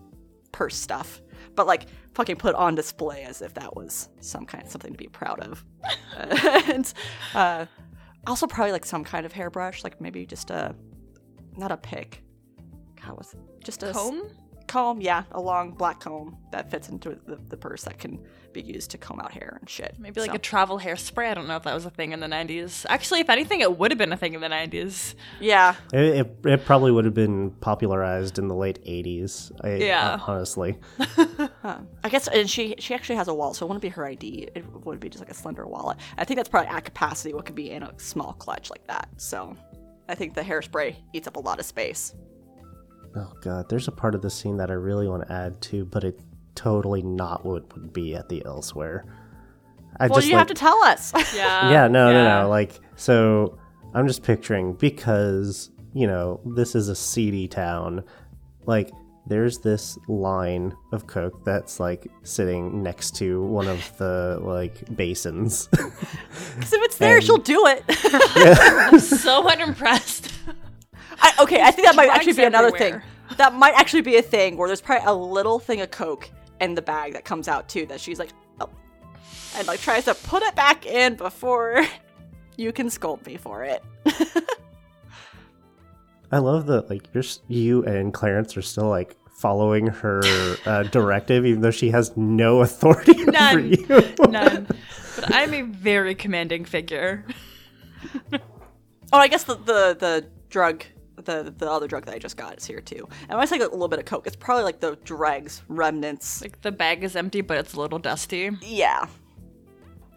purse 0.51 0.75
stuff, 0.75 1.23
but 1.55 1.67
like 1.67 1.87
fucking 2.14 2.37
put 2.37 2.55
on 2.55 2.75
display 2.75 3.23
as 3.25 3.43
if 3.43 3.55
that 3.55 3.75
was 3.75 4.09
some 4.21 4.47
kind 4.47 4.64
of 4.64 4.71
something 4.71 4.93
to 4.93 4.99
be 4.99 5.09
proud 5.09 5.40
of. 5.40 5.64
and 6.69 6.93
uh, 7.35 7.67
also 8.27 8.47
probably 8.47 8.73
like 8.73 8.85
some 8.85 9.05
kind 9.05 9.27
of 9.27 9.33
hairbrush, 9.33 9.85
like 9.85 10.01
maybe 10.01 10.27
just 10.27 10.51
a 10.51 10.75
not 11.57 11.73
a 11.73 11.77
pick. 11.77 12.23
God, 13.05 13.19
was 13.19 13.35
just 13.62 13.83
a 13.83 13.93
Comb? 13.93 14.31
Comb, 14.75 15.01
yeah, 15.01 15.23
a 15.31 15.41
long 15.41 15.71
black 15.71 16.01
comb 16.01 16.37
that 16.51 16.69
fits 16.69 16.89
into 16.89 17.11
the, 17.27 17.37
the 17.49 17.57
purse 17.57 17.85
that 17.85 17.97
can 17.99 18.19
be 18.53 18.61
used 18.61 18.91
to 18.91 18.99
comb 18.99 19.21
out 19.21 19.31
hair 19.33 19.57
and 19.61 19.69
shit. 19.71 19.95
Maybe 20.01 20.21
like 20.21 20.31
So, 20.31 20.35
a 20.35 20.39
travel 20.39 20.79
hairspray. 20.81 21.31
I 21.31 21.35
don't 21.35 21.47
know 21.47 21.57
if 21.57 21.63
that 21.63 21.75
was 21.75 21.85
a 21.87 21.91
thing 21.91 22.11
in 22.13 22.19
the 22.19 22.27
90s. 22.27 22.85
Actually, 22.89 23.21
if 23.21 23.31
anything, 23.31 23.61
it 23.61 23.79
would 23.79 23.93
have 23.93 23.99
been 23.99 24.13
a 24.13 24.17
thing 24.17 24.35
in 24.35 24.41
the 24.41 24.49
90s. 24.49 25.15
yeah, 25.41 25.77
It, 25.93 26.01
it, 26.21 26.47
it 26.47 26.65
probably 26.65 26.91
would 26.91 27.05
have 27.05 27.15
been 27.15 27.53
popularized 27.61 28.39
in 28.41 28.49
the 28.49 28.55
late 28.55 28.85
80s. 28.85 29.53
I, 29.63 29.75
uh, 29.75 29.77
Yeah. 29.77 30.19
honestly. 30.27 30.77
Huh. 31.63 31.79
I 32.03 32.09
guess, 32.11 32.29
and 32.29 32.49
she 32.51 32.75
she 32.79 32.93
actually 32.95 33.17
has 33.17 33.29
a 33.29 33.33
wallet, 33.35 33.57
so 33.57 33.65
it 33.65 33.69
wouldn't 33.69 33.81
be 33.81 33.89
her 33.89 34.05
ID. 34.05 34.49
It 34.55 34.65
would 34.85 35.01
be 35.01 35.09
just 35.09 35.23
like 35.25 35.31
a 35.31 35.35
slender 35.35 35.67
wallet. 35.67 35.97
I 36.19 36.25
think 36.25 36.37
that's 36.37 36.49
probably 36.51 36.69
at 36.69 36.85
capacity 36.85 37.33
what 37.33 37.47
could 37.47 37.55
be 37.55 37.71
in 37.71 37.83
a 37.83 37.93
small 37.99 38.35
clutch 38.35 38.69
like 38.71 38.87
that. 38.87 39.09
So, 39.17 39.57
I 40.11 40.15
think 40.15 40.35
the 40.35 40.43
hairspray 40.43 40.95
eats 41.15 41.27
up 41.27 41.37
a 41.37 41.41
lot 41.41 41.59
of 41.59 41.65
space. 41.65 42.15
Oh 43.16 43.33
god, 43.42 43.68
there's 43.68 43.88
a 43.88 43.92
part 43.92 44.14
of 44.14 44.22
the 44.22 44.31
scene 44.31 44.57
that 44.57 44.70
I 44.70 44.74
really 44.74 45.09
want 45.09 45.27
to 45.27 45.33
add 45.33 45.61
to, 45.62 45.85
but 45.85 46.05
it 46.05 46.18
totally 46.55 47.03
not 47.03 47.44
what 47.44 47.72
would 47.74 47.92
be 47.92 48.14
at 48.14 48.29
the 48.29 48.44
elsewhere. 48.44 49.05
I 49.98 50.09
well, 50.09 50.18
just 50.18 50.27
you 50.29 50.35
like, 50.35 50.40
have 50.40 50.48
to 50.48 50.55
tell 50.55 50.83
us. 50.83 51.12
Yeah. 51.35 51.70
yeah, 51.70 51.88
no, 51.88 52.12
no, 52.12 52.22
yeah. 52.22 52.42
no. 52.42 52.48
Like, 52.48 52.81
so 52.96 53.59
I'm 53.94 54.07
just 54.09 54.22
picturing 54.22 54.74
because 54.74 55.70
you 55.92 56.07
know 56.07 56.40
this 56.44 56.74
is 56.74 56.88
a 56.88 56.96
seedy 56.96 57.46
town. 57.48 58.03
Like, 58.66 58.90
there's 59.27 59.59
this 59.59 59.96
line 60.09 60.74
of 60.92 61.07
coke 61.07 61.44
that's 61.44 61.79
like 61.79 62.09
sitting 62.24 62.83
next 62.83 63.14
to 63.16 63.42
one 63.42 63.68
of 63.68 63.96
the 63.98 64.38
like 64.42 64.96
basins. 64.96 65.68
Because 66.55 66.72
if 66.72 66.83
it's 66.85 66.98
there, 66.98 67.16
And- 67.16 67.24
she'll 67.24 67.38
do 67.38 67.66
it. 67.66 67.83
I'm 67.88 68.98
so 69.00 69.48
unimpressed. 69.48 70.33
I, 71.18 71.33
okay, 71.42 71.61
I 71.62 71.70
think 71.70 71.87
that 71.87 71.96
might 71.96 72.11
actually 72.11 72.35
be 72.35 72.44
another 72.44 72.68
everywhere. 72.68 73.00
thing. 73.29 73.37
That 73.37 73.55
might 73.55 73.74
actually 73.74 74.03
be 74.03 74.16
a 74.16 74.22
thing 74.22 74.57
where 74.57 74.68
there's 74.68 74.81
probably 74.81 75.07
a 75.07 75.14
little 75.14 75.59
thing 75.59 75.81
of 75.81 75.90
coke 75.90 76.31
in 76.61 76.74
the 76.74 76.83
bag 76.83 77.14
that 77.14 77.24
comes 77.24 77.48
out 77.48 77.68
too. 77.68 77.87
That 77.87 78.00
she's 78.00 78.18
like, 78.18 78.31
oh, 78.61 78.68
and 79.57 79.66
like 79.66 79.81
tries 79.81 80.05
to 80.05 80.14
put 80.14 80.42
it 80.42 80.55
back 80.55 80.87
in 80.87 81.16
before 81.16 81.85
you 82.57 82.72
can 82.72 82.90
scold 82.90 83.27
me 83.27 83.37
for 83.37 83.64
it. 83.64 83.83
I 86.33 86.38
love 86.38 86.66
that 86.66 86.90
like 86.90 87.09
you're 87.12 87.24
you 87.48 87.85
and 87.85 88.12
Clarence 88.12 88.57
are 88.57 88.62
still 88.62 88.88
like 88.88 89.16
following 89.31 89.87
her 89.87 90.22
uh, 90.66 90.83
directive, 90.90 91.44
even 91.46 91.61
though 91.61 91.70
she 91.70 91.90
has 91.90 92.16
no 92.16 92.62
authority 92.62 93.27
over 93.29 93.61
you. 93.61 93.87
None. 94.29 94.66
But 95.16 95.35
I'm 95.35 95.55
a 95.55 95.62
very 95.62 96.14
commanding 96.14 96.64
figure. 96.64 97.24
Oh, 99.12 99.18
I 99.18 99.29
guess 99.29 99.44
the 99.44 99.55
the, 99.55 99.96
the 99.98 100.27
drug 100.48 100.85
the 101.25 101.55
the 101.57 101.71
other 101.71 101.87
drug 101.89 102.07
that 102.07 102.15
I 102.15 102.19
just 102.19 102.37
got 102.37 102.57
is 102.59 102.65
here 102.65 102.81
too. 102.81 103.09
And 103.23 103.31
when 103.31 103.41
I 103.41 103.45
say 103.45 103.59
like, 103.59 103.69
a 103.69 103.73
little 103.73 103.89
bit 103.89 103.99
of 103.99 104.05
coke, 104.05 104.27
it's 104.27 104.37
probably 104.37 104.65
like 104.65 104.81
the 104.81 104.97
dregs, 105.05 105.63
remnants. 105.69 106.41
Like 106.43 106.61
the 106.63 106.73
bag 106.73 107.05
is 107.05 107.17
empty, 107.17 107.41
but 107.41 107.57
it's 107.59 107.75
a 107.75 107.81
little 107.81 107.99
dusty. 107.99 108.51
yeah, 108.63 109.07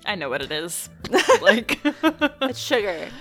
I 0.05 0.15
know 0.15 0.29
what 0.29 0.41
it 0.41 0.51
is. 0.51 0.89
like, 1.41 1.79
it's 1.85 2.59
sugar. 2.59 3.07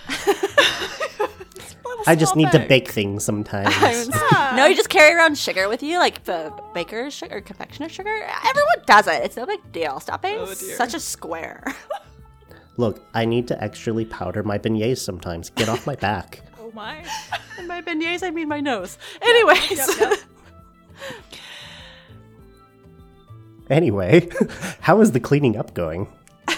I 2.09 2.15
just 2.15 2.37
need 2.37 2.53
to 2.53 2.59
bake 2.61 2.89
things 2.91 3.25
sometimes. 3.25 4.09
no, 4.55 4.67
you 4.67 4.77
just 4.77 4.91
carry 4.91 5.15
around 5.15 5.37
sugar 5.39 5.69
with 5.69 5.83
you, 5.83 5.99
like 5.99 6.23
the 6.25 6.53
baker's 6.75 7.13
sugar, 7.13 7.41
confectioner 7.41 7.89
sugar. 7.89 8.15
Everyone 8.47 8.77
does 8.87 9.07
it. 9.09 9.25
It's 9.25 9.37
no 9.37 9.47
big 9.47 9.73
deal. 9.73 9.99
Stop 9.99 10.23
being 10.23 10.39
Oh, 10.39 10.47
such 10.55 10.95
a 10.95 11.01
square. 11.01 11.75
Look, 12.77 13.03
I 13.15 13.25
need 13.25 13.49
to 13.49 13.57
extrally 13.57 14.09
powder 14.09 14.43
my 14.45 14.59
beignets 14.59 14.99
sometimes. 14.99 15.51
Get 15.51 15.69
off 15.69 15.87
my 15.87 15.97
back. 15.97 16.43
oh 16.61 16.71
my. 16.75 17.05
And 17.77 17.85
by 17.85 17.93
beignets, 17.93 18.23
I 18.23 18.31
mean 18.31 18.49
my 18.49 18.61
nose. 18.61 18.99
Anyways, 19.21 20.01
Anyway, 23.69 24.29
how 24.81 25.01
is 25.01 25.11
the 25.13 25.21
cleaning 25.21 25.57
up 25.57 25.75
going? 25.75 26.09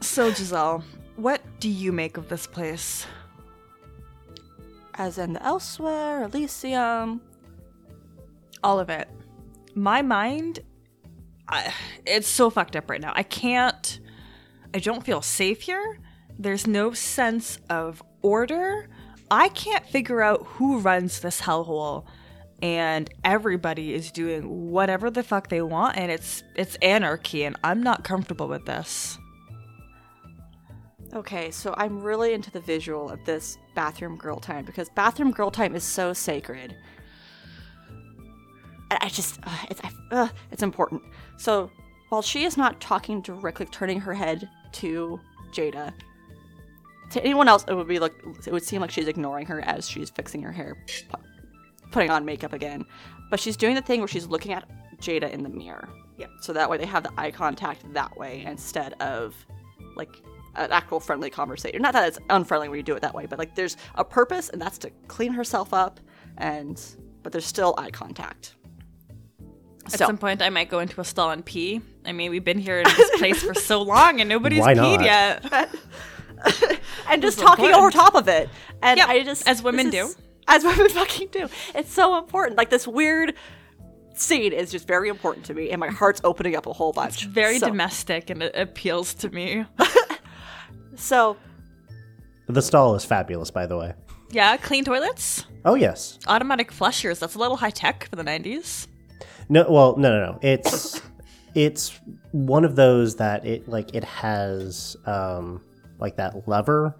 So, 0.00 0.32
Giselle, 0.32 0.84
what 1.16 1.42
do 1.60 1.68
you 1.68 1.92
make 1.92 2.16
of 2.16 2.28
this 2.28 2.46
place? 2.46 3.06
as 4.96 5.18
in 5.18 5.34
the 5.34 5.42
elsewhere, 5.42 6.22
Elysium. 6.22 7.20
All 8.62 8.80
of 8.80 8.88
it. 8.90 9.08
My 9.74 10.02
mind, 10.02 10.60
I, 11.48 11.72
it's 12.06 12.26
so 12.26 12.50
fucked 12.50 12.76
up 12.76 12.90
right 12.90 13.00
now. 13.00 13.12
I 13.14 13.22
can't, 13.22 14.00
I 14.74 14.78
don't 14.78 15.04
feel 15.04 15.22
safe 15.22 15.62
here. 15.62 16.00
There's 16.38 16.66
no 16.66 16.92
sense 16.92 17.58
of 17.68 18.02
order. 18.22 18.88
I 19.30 19.48
can't 19.50 19.86
figure 19.86 20.22
out 20.22 20.44
who 20.44 20.78
runs 20.78 21.20
this 21.20 21.40
hellhole. 21.40 22.04
And 22.62 23.10
everybody 23.22 23.92
is 23.92 24.10
doing 24.10 24.70
whatever 24.70 25.10
the 25.10 25.22
fuck 25.22 25.50
they 25.50 25.60
want, 25.60 25.98
and 25.98 26.10
it's 26.10 26.42
it's 26.54 26.76
anarchy, 26.76 27.44
and 27.44 27.54
I'm 27.62 27.82
not 27.82 28.02
comfortable 28.02 28.48
with 28.48 28.64
this. 28.64 29.18
Okay, 31.12 31.50
so 31.50 31.74
I'm 31.76 32.02
really 32.02 32.32
into 32.32 32.50
the 32.50 32.60
visual 32.60 33.10
of 33.10 33.22
this 33.26 33.58
bathroom 33.74 34.16
girl 34.16 34.38
time 34.38 34.64
because 34.64 34.88
bathroom 34.90 35.32
girl 35.32 35.50
time 35.50 35.74
is 35.74 35.84
so 35.84 36.14
sacred. 36.14 36.74
I 38.90 39.08
just, 39.08 39.38
uh, 39.42 39.64
it's, 39.68 39.80
I, 39.82 39.90
uh, 40.10 40.28
it's 40.50 40.62
important. 40.62 41.02
So 41.36 41.70
while 42.08 42.22
she 42.22 42.44
is 42.44 42.56
not 42.56 42.80
talking 42.80 43.20
directly, 43.20 43.66
turning 43.66 44.00
her 44.00 44.14
head 44.14 44.48
to 44.72 45.20
Jada, 45.52 45.92
to 47.10 47.22
anyone 47.22 47.48
else, 47.48 47.64
it 47.68 47.74
would 47.74 47.88
be 47.88 47.98
like 47.98 48.14
it 48.46 48.52
would 48.52 48.62
seem 48.64 48.80
like 48.80 48.90
she's 48.90 49.08
ignoring 49.08 49.46
her 49.46 49.60
as 49.60 49.88
she's 49.88 50.10
fixing 50.10 50.42
her 50.42 50.52
hair, 50.52 50.76
pu- 51.10 51.18
putting 51.92 52.10
on 52.10 52.24
makeup 52.24 52.52
again. 52.52 52.84
But 53.30 53.40
she's 53.40 53.56
doing 53.56 53.74
the 53.74 53.82
thing 53.82 54.00
where 54.00 54.08
she's 54.08 54.26
looking 54.26 54.52
at 54.52 54.68
Jada 54.98 55.30
in 55.30 55.42
the 55.42 55.48
mirror. 55.48 55.88
Yep. 56.18 56.30
So 56.40 56.52
that 56.52 56.70
way 56.70 56.78
they 56.78 56.86
have 56.86 57.02
the 57.02 57.12
eye 57.18 57.30
contact 57.30 57.92
that 57.92 58.16
way 58.16 58.42
instead 58.46 58.94
of 58.94 59.34
like 59.96 60.10
an 60.54 60.72
actual 60.72 61.00
friendly 61.00 61.28
conversation. 61.30 61.82
Not 61.82 61.92
that 61.92 62.08
it's 62.08 62.18
unfriendly 62.30 62.68
when 62.68 62.78
you 62.78 62.82
do 62.82 62.94
it 62.94 63.02
that 63.02 63.14
way, 63.14 63.26
but 63.26 63.38
like 63.38 63.54
there's 63.54 63.76
a 63.96 64.04
purpose, 64.04 64.48
and 64.48 64.60
that's 64.60 64.78
to 64.78 64.90
clean 65.08 65.32
herself 65.32 65.74
up, 65.74 66.00
and 66.38 66.80
but 67.22 67.32
there's 67.32 67.46
still 67.46 67.74
eye 67.78 67.90
contact. 67.90 68.54
At 69.86 69.92
So 69.92 70.06
some 70.06 70.18
point, 70.18 70.42
I 70.42 70.48
might 70.48 70.68
go 70.68 70.80
into 70.80 71.00
a 71.00 71.04
stall 71.04 71.30
and 71.30 71.44
pee. 71.44 71.80
I 72.04 72.12
mean, 72.12 72.30
we've 72.30 72.42
been 72.44 72.58
here 72.58 72.78
in 72.78 72.84
this 72.96 73.18
place 73.18 73.42
for 73.42 73.54
so 73.54 73.82
long, 73.82 74.20
and 74.20 74.28
nobody's 74.28 74.60
Why 74.60 74.74
peed 74.74 74.98
not? 74.98 75.04
yet. 75.04 75.74
and 77.08 77.22
just 77.22 77.38
is 77.38 77.42
talking 77.44 77.72
over 77.72 77.90
top 77.90 78.14
of 78.14 78.28
it, 78.28 78.48
and 78.82 78.98
Yep, 78.98 79.08
I 79.08 79.22
just 79.22 79.46
as 79.48 79.62
women 79.62 79.90
this 79.90 80.10
is- 80.10 80.14
do. 80.16 80.22
as 80.48 80.64
women 80.70 80.88
fucking 80.88 81.28
do. 81.32 81.48
It's 81.74 81.92
so 81.92 82.18
important. 82.18 82.56
Like 82.58 82.70
this 82.70 82.86
weird 82.86 83.34
scene 84.14 84.52
is 84.52 84.70
just 84.70 84.86
very 84.86 85.08
important 85.08 85.44
to 85.46 85.54
me, 85.54 85.70
and 85.70 85.78
my 85.80 85.88
heart's 85.88 86.20
opening 86.24 86.56
up 86.56 86.66
a 86.66 86.72
whole 86.72 86.92
bunch. 86.92 87.26
Very 87.26 87.58
so, 87.58 87.68
domestic, 87.68 88.30
and 88.30 88.42
it 88.42 88.54
appeals 88.56 89.14
to 89.14 89.28
me. 89.30 89.64
So 90.98 91.36
The 92.46 92.62
stall 92.62 92.94
is 92.94 93.04
fabulous, 93.04 93.50
by 93.50 93.66
the 93.66 93.76
way. 93.76 93.92
Yeah, 94.30 94.56
clean 94.56 94.84
toilets, 94.84 95.44
Oh 95.64 95.74
yes. 95.74 96.18
automatic 96.26 96.72
flushers. 96.72 97.18
That's 97.18 97.34
a 97.34 97.38
little 97.38 97.56
high 97.56 97.70
tech 97.70 98.08
for 98.08 98.16
the 98.16 98.24
'90s. 98.24 98.86
No, 99.48 99.66
well, 99.68 99.96
no, 99.96 100.10
no, 100.10 100.32
no. 100.32 100.38
It's 100.42 101.00
it's 101.54 102.00
one 102.32 102.64
of 102.64 102.76
those 102.76 103.16
that 103.16 103.46
it 103.46 103.68
like 103.68 103.94
it 103.94 104.04
has 104.04 104.96
um 105.06 105.60
like 105.98 106.16
that 106.16 106.46
lever, 106.48 106.96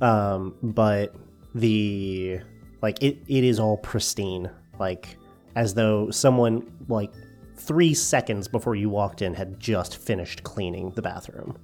um, 0.00 0.54
but 0.62 1.14
the 1.54 2.40
like 2.82 3.02
it 3.02 3.18
it 3.28 3.44
is 3.44 3.58
all 3.58 3.76
pristine, 3.76 4.50
like 4.78 5.16
as 5.56 5.74
though 5.74 6.10
someone 6.10 6.70
like 6.88 7.12
three 7.56 7.92
seconds 7.94 8.48
before 8.48 8.74
you 8.74 8.88
walked 8.88 9.22
in 9.22 9.34
had 9.34 9.60
just 9.60 9.96
finished 9.96 10.42
cleaning 10.42 10.90
the 10.92 11.02
bathroom. 11.02 11.58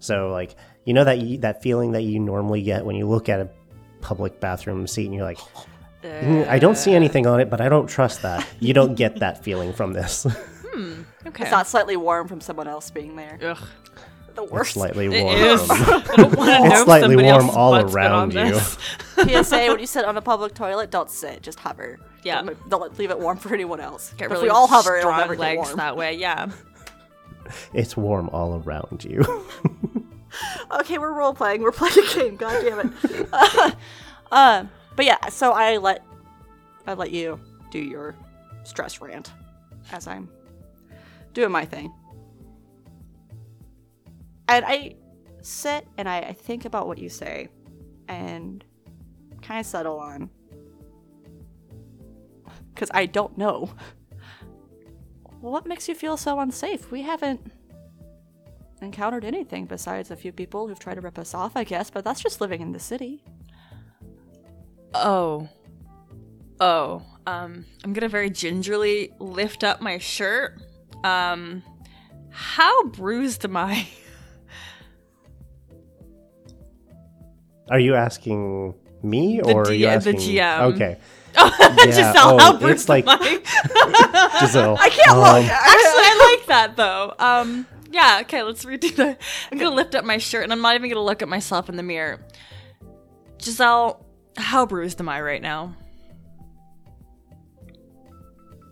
So 0.00 0.30
like 0.30 0.56
you 0.84 0.94
know 0.94 1.04
that 1.04 1.18
you, 1.18 1.38
that 1.38 1.62
feeling 1.62 1.92
that 1.92 2.02
you 2.02 2.18
normally 2.18 2.62
get 2.62 2.84
when 2.84 2.96
you 2.96 3.06
look 3.08 3.28
at 3.28 3.40
a 3.40 3.50
public 4.00 4.40
bathroom 4.40 4.86
seat 4.86 5.06
and 5.06 5.14
you're 5.14 5.24
like, 5.24 5.38
"Mm, 6.02 6.48
I 6.48 6.58
don't 6.58 6.76
see 6.76 6.94
anything 6.94 7.26
on 7.26 7.40
it, 7.40 7.50
but 7.50 7.60
I 7.60 7.68
don't 7.68 7.86
trust 7.86 8.22
that. 8.22 8.46
You 8.60 8.72
don't 8.74 8.94
get 8.94 9.16
that 9.20 9.44
feeling 9.44 9.72
from 9.72 9.92
this. 9.92 10.26
Okay. 11.26 11.42
it's 11.42 11.50
not 11.50 11.66
slightly 11.66 11.96
warm 11.96 12.28
from 12.28 12.40
someone 12.40 12.68
else 12.68 12.90
being 12.90 13.16
there. 13.16 13.38
Ugh. 13.42 13.58
The 14.46 14.54
It's 14.56 14.70
slightly 14.70 15.08
warm. 15.08 15.36
It 15.36 15.42
is. 15.42 15.70
I 15.70 16.02
don't 16.16 16.36
want 16.36 16.50
to 16.50 16.58
know 16.68 16.74
if 16.74 16.78
slightly 16.84 17.16
warm 17.16 17.50
all 17.50 17.74
around 17.76 18.34
you. 18.34 18.44
this. 18.52 18.78
PSA: 19.46 19.66
When 19.68 19.80
you 19.80 19.86
sit 19.86 20.04
on 20.04 20.16
a 20.16 20.22
public 20.22 20.54
toilet, 20.54 20.90
don't 20.90 21.10
sit. 21.10 21.42
Just 21.42 21.58
hover. 21.58 21.98
Yeah. 22.22 22.42
Don't, 22.42 22.68
don't 22.68 22.98
leave 22.98 23.10
it 23.10 23.18
warm 23.18 23.36
for 23.38 23.52
anyone 23.52 23.80
else. 23.80 24.12
Get 24.16 24.28
But 24.28 24.36
if 24.36 24.42
we 24.42 24.48
all 24.48 24.66
hover, 24.66 24.96
it'll 24.96 25.08
strong 25.10 25.20
never 25.20 25.34
get 25.34 25.40
legs 25.40 25.66
warm. 25.68 25.76
that 25.78 25.96
way. 25.96 26.14
Yeah. 26.14 26.50
It's 27.72 27.96
warm 27.96 28.28
all 28.30 28.62
around 28.64 29.04
you. 29.04 29.24
okay, 30.80 30.98
we're 30.98 31.12
role 31.12 31.34
playing. 31.34 31.62
We're 31.62 31.72
playing 31.72 31.98
a 31.98 32.14
game. 32.14 32.36
God 32.36 32.62
damn 32.62 32.80
it. 32.80 33.28
uh, 33.32 33.70
uh, 34.30 34.64
but 34.96 35.04
yeah, 35.06 35.28
so 35.30 35.52
I 35.52 35.78
let 35.78 36.04
I 36.86 36.94
let 36.94 37.10
you 37.10 37.40
do 37.70 37.78
your 37.78 38.14
stress 38.64 39.00
rant 39.00 39.32
as 39.92 40.06
I'm 40.06 40.28
doing 41.34 41.50
my 41.50 41.64
thing, 41.64 41.92
and 44.48 44.64
I 44.66 44.96
sit 45.42 45.86
and 45.96 46.08
I, 46.08 46.18
I 46.18 46.32
think 46.32 46.64
about 46.64 46.86
what 46.86 46.98
you 46.98 47.08
say, 47.08 47.48
and 48.08 48.64
kind 49.42 49.60
of 49.60 49.66
settle 49.66 49.98
on 49.98 50.30
because 52.78 52.90
I 52.94 53.06
don't 53.06 53.36
know. 53.36 53.70
What 55.40 55.66
makes 55.66 55.88
you 55.88 55.94
feel 55.94 56.16
so 56.16 56.38
unsafe? 56.38 56.90
We 56.90 57.02
haven't 57.02 57.52
encountered 58.80 59.24
anything 59.24 59.66
besides 59.66 60.10
a 60.10 60.16
few 60.16 60.30
people 60.30 60.68
who've 60.68 60.78
tried 60.78 60.94
to 60.94 61.00
rip 61.00 61.18
us 61.18 61.34
off, 61.34 61.56
I 61.56 61.64
guess, 61.64 61.90
but 61.90 62.04
that's 62.04 62.20
just 62.20 62.40
living 62.40 62.60
in 62.60 62.72
the 62.72 62.78
city. 62.78 63.24
Oh. 64.94 65.48
Oh. 66.60 67.02
Um, 67.26 67.66
I'm 67.84 67.92
gonna 67.92 68.08
very 68.08 68.30
gingerly 68.30 69.12
lift 69.18 69.64
up 69.64 69.80
my 69.80 69.98
shirt. 69.98 70.62
Um, 71.04 71.62
how 72.30 72.84
bruised 72.84 73.44
am 73.44 73.56
I? 73.56 73.88
Are 77.70 77.78
you 77.78 77.94
asking 77.94 78.74
me 79.02 79.40
The 79.42 79.52
or 79.52 79.62
are 79.62 79.64
D- 79.66 79.76
you 79.76 79.86
the 79.86 79.92
asking 79.92 80.16
GM. 80.16 80.60
Okay. 80.74 80.98
Giselle, 81.84 82.14
oh, 82.16 82.38
how 82.60 82.66
it's 82.66 82.88
like-? 82.88 83.04
Giselle. 84.40 84.76
I 84.80 84.88
can't 84.88 85.10
um, 85.10 85.18
look! 85.18 85.44
Actually, 85.44 86.04
I 86.04 86.36
like 86.38 86.46
that 86.46 86.76
though. 86.76 87.14
Um, 87.18 87.66
yeah. 87.90 88.18
Okay, 88.22 88.42
let's 88.42 88.64
redo 88.64 88.94
that. 88.96 89.20
I'm 89.52 89.58
gonna 89.58 89.74
lift 89.74 89.94
up 89.94 90.04
my 90.04 90.18
shirt, 90.18 90.44
and 90.44 90.52
I'm 90.52 90.60
not 90.60 90.74
even 90.74 90.88
gonna 90.88 91.04
look 91.04 91.22
at 91.22 91.28
myself 91.28 91.68
in 91.68 91.76
the 91.76 91.82
mirror. 91.82 92.20
Giselle, 93.40 94.04
how 94.36 94.66
bruised 94.66 95.00
am 95.00 95.08
I 95.08 95.20
right 95.20 95.42
now? 95.42 95.74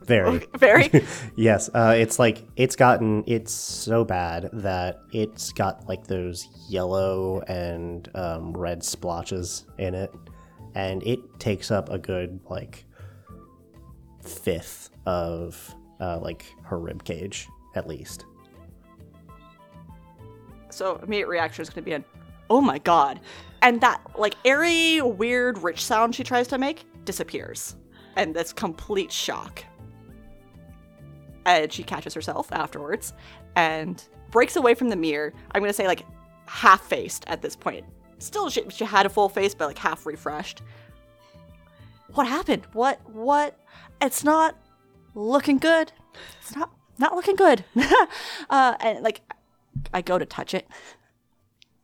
Very. 0.06 0.46
Very. 0.58 0.90
Yes, 1.36 1.68
uh, 1.74 1.94
it's 1.96 2.18
like 2.18 2.46
it's 2.56 2.76
gotten 2.76 3.24
it's 3.26 3.52
so 3.52 4.04
bad 4.04 4.48
that 4.52 5.00
it's 5.12 5.52
got 5.52 5.86
like 5.88 6.06
those 6.06 6.48
yellow 6.68 7.40
and 7.42 8.08
um, 8.14 8.52
red 8.52 8.82
splotches 8.82 9.66
in 9.78 9.94
it, 9.94 10.12
and 10.74 11.02
it 11.02 11.18
takes 11.38 11.70
up 11.70 11.90
a 11.90 11.98
good 11.98 12.40
like 12.48 12.84
fifth 14.22 14.90
of 15.04 15.74
uh, 16.00 16.18
like 16.18 16.46
her 16.64 16.78
rib 16.78 17.04
cage 17.04 17.48
at 17.74 17.86
least. 17.86 18.24
So 20.70 21.00
immediate 21.02 21.28
reaction 21.28 21.62
is 21.62 21.70
going 21.70 21.82
to 21.82 21.82
be 21.82 21.92
an, 21.92 22.04
oh 22.50 22.60
my 22.60 22.78
god. 22.78 23.20
And 23.62 23.80
that, 23.80 24.00
like, 24.16 24.34
airy, 24.44 25.00
weird, 25.00 25.58
rich 25.58 25.84
sound 25.84 26.14
she 26.14 26.22
tries 26.22 26.46
to 26.48 26.58
make 26.58 26.84
disappears. 27.04 27.76
And 28.16 28.34
that's 28.34 28.52
complete 28.52 29.10
shock. 29.10 29.64
And 31.46 31.72
she 31.72 31.82
catches 31.82 32.12
herself 32.12 32.52
afterwards 32.52 33.14
and 33.54 34.02
breaks 34.30 34.56
away 34.56 34.74
from 34.74 34.90
the 34.90 34.96
mirror. 34.96 35.32
I'm 35.52 35.62
to 35.62 35.72
say, 35.72 35.86
like, 35.86 36.04
half 36.46 36.82
faced 36.82 37.24
at 37.28 37.40
this 37.40 37.56
point. 37.56 37.84
Still, 38.18 38.50
she, 38.50 38.64
she 38.68 38.84
had 38.84 39.06
a 39.06 39.08
full 39.08 39.28
face, 39.28 39.54
but 39.54 39.66
like 39.66 39.78
half 39.78 40.06
refreshed. 40.06 40.62
what 42.14 42.26
happened? 42.26 42.66
What 42.72 42.98
what? 43.10 43.58
It's 44.00 44.24
not 44.24 44.56
looking 45.14 45.58
good. 45.58 45.92
It's 46.40 46.56
not 46.56 46.70
not 46.98 47.14
looking 47.14 47.36
good. 47.36 47.64
uh, 48.50 48.74
and 48.80 49.02
like, 49.02 49.20
I 49.92 50.00
go 50.02 50.18
to 50.18 50.26
touch 50.26 50.54
it. 50.54 50.66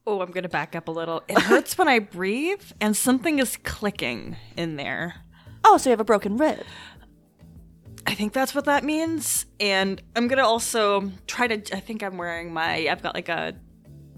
Oh, 0.06 0.20
I'm 0.20 0.30
gonna 0.30 0.48
back 0.48 0.74
up 0.74 0.88
a 0.88 0.90
little. 0.90 1.22
It 1.28 1.38
hurts 1.38 1.76
when 1.78 1.88
I 1.88 1.98
breathe, 1.98 2.62
and 2.80 2.96
something 2.96 3.38
is 3.38 3.56
clicking 3.58 4.36
in 4.56 4.76
there. 4.76 5.16
Oh, 5.64 5.76
so 5.76 5.90
you 5.90 5.92
have 5.92 6.00
a 6.00 6.04
broken 6.04 6.36
rib. 6.36 6.60
I 8.06 8.14
think 8.14 8.32
that's 8.32 8.54
what 8.54 8.64
that 8.66 8.84
means. 8.84 9.46
And 9.60 10.02
I'm 10.16 10.28
gonna 10.28 10.44
also 10.46 11.10
try 11.26 11.46
to. 11.46 11.76
I 11.76 11.80
think 11.80 12.02
I'm 12.02 12.18
wearing 12.18 12.52
my. 12.52 12.88
I've 12.88 13.02
got 13.02 13.14
like 13.14 13.28
a. 13.28 13.54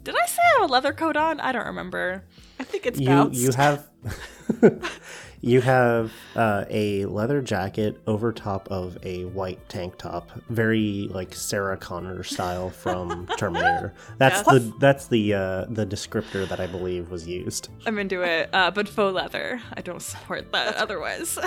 Did 0.02 0.14
I 0.20 0.26
say 0.26 0.42
I 0.42 0.60
have 0.60 0.70
a 0.70 0.72
leather 0.72 0.92
coat 0.92 1.16
on? 1.16 1.40
I 1.40 1.52
don't 1.52 1.66
remember. 1.66 2.24
I 2.60 2.64
think 2.64 2.86
it's 2.86 3.00
You 3.00 3.06
bounced. 3.06 3.40
you 3.40 3.50
have 3.52 3.88
you 5.44 5.60
have 5.60 6.10
uh, 6.36 6.64
a 6.70 7.04
leather 7.04 7.42
jacket 7.42 8.00
over 8.06 8.32
top 8.32 8.66
of 8.70 8.96
a 9.02 9.26
white 9.26 9.68
tank 9.68 9.98
top, 9.98 10.30
very 10.48 11.06
like 11.10 11.34
Sarah 11.34 11.76
Connor 11.76 12.22
style 12.22 12.70
from 12.70 13.26
Terminator. 13.36 13.92
That's 14.16 14.40
the 14.40 14.72
that's 14.80 15.08
the 15.08 15.34
uh, 15.34 15.64
the 15.68 15.84
descriptor 15.84 16.48
that 16.48 16.60
I 16.60 16.66
believe 16.66 17.10
was 17.10 17.28
used. 17.28 17.68
I'm 17.84 17.98
into 17.98 18.22
it, 18.22 18.48
uh, 18.54 18.70
but 18.70 18.88
faux 18.88 19.14
leather. 19.14 19.60
I 19.74 19.82
don't 19.82 20.00
support 20.00 20.50
that 20.52 20.76
otherwise. 20.76 21.38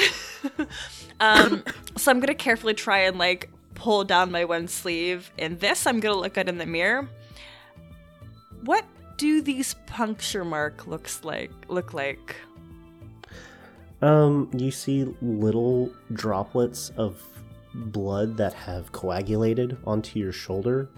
um, 1.20 1.64
so 1.96 2.12
I'm 2.12 2.20
gonna 2.20 2.36
carefully 2.36 2.76
try 2.76 3.00
and 3.00 3.18
like 3.18 3.50
pull 3.74 4.04
down 4.04 4.32
my 4.32 4.46
one 4.46 4.68
sleeve, 4.68 5.32
and 5.40 5.60
this 5.60 5.88
I'm 5.88 6.00
gonna 6.00 6.20
look 6.20 6.38
at 6.38 6.48
in 6.48 6.60
the 6.60 6.68
mirror. 6.68 7.10
What 8.62 8.86
do 9.18 9.42
these 9.42 9.74
puncture 9.88 10.46
mark 10.46 10.86
looks 10.86 11.24
like? 11.24 11.50
Look 11.68 11.96
like? 11.96 12.36
Um, 14.02 14.50
you 14.56 14.72
see 14.72 15.06
little 15.22 15.92
droplets 16.14 16.92
of 16.98 17.22
blood 17.74 18.38
that 18.38 18.54
have 18.54 18.92
coagulated 18.92 19.78
onto 19.86 20.20
your 20.20 20.32
shoulder. 20.32 20.90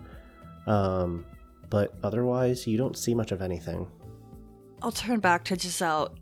Um, 0.67 1.25
but 1.69 1.93
otherwise, 2.03 2.67
you 2.67 2.77
don't 2.77 2.97
see 2.97 3.13
much 3.13 3.31
of 3.31 3.41
anything. 3.41 3.87
I'll 4.81 4.91
turn 4.91 5.19
back 5.19 5.45
to 5.45 5.57
Giselle. 5.57 6.15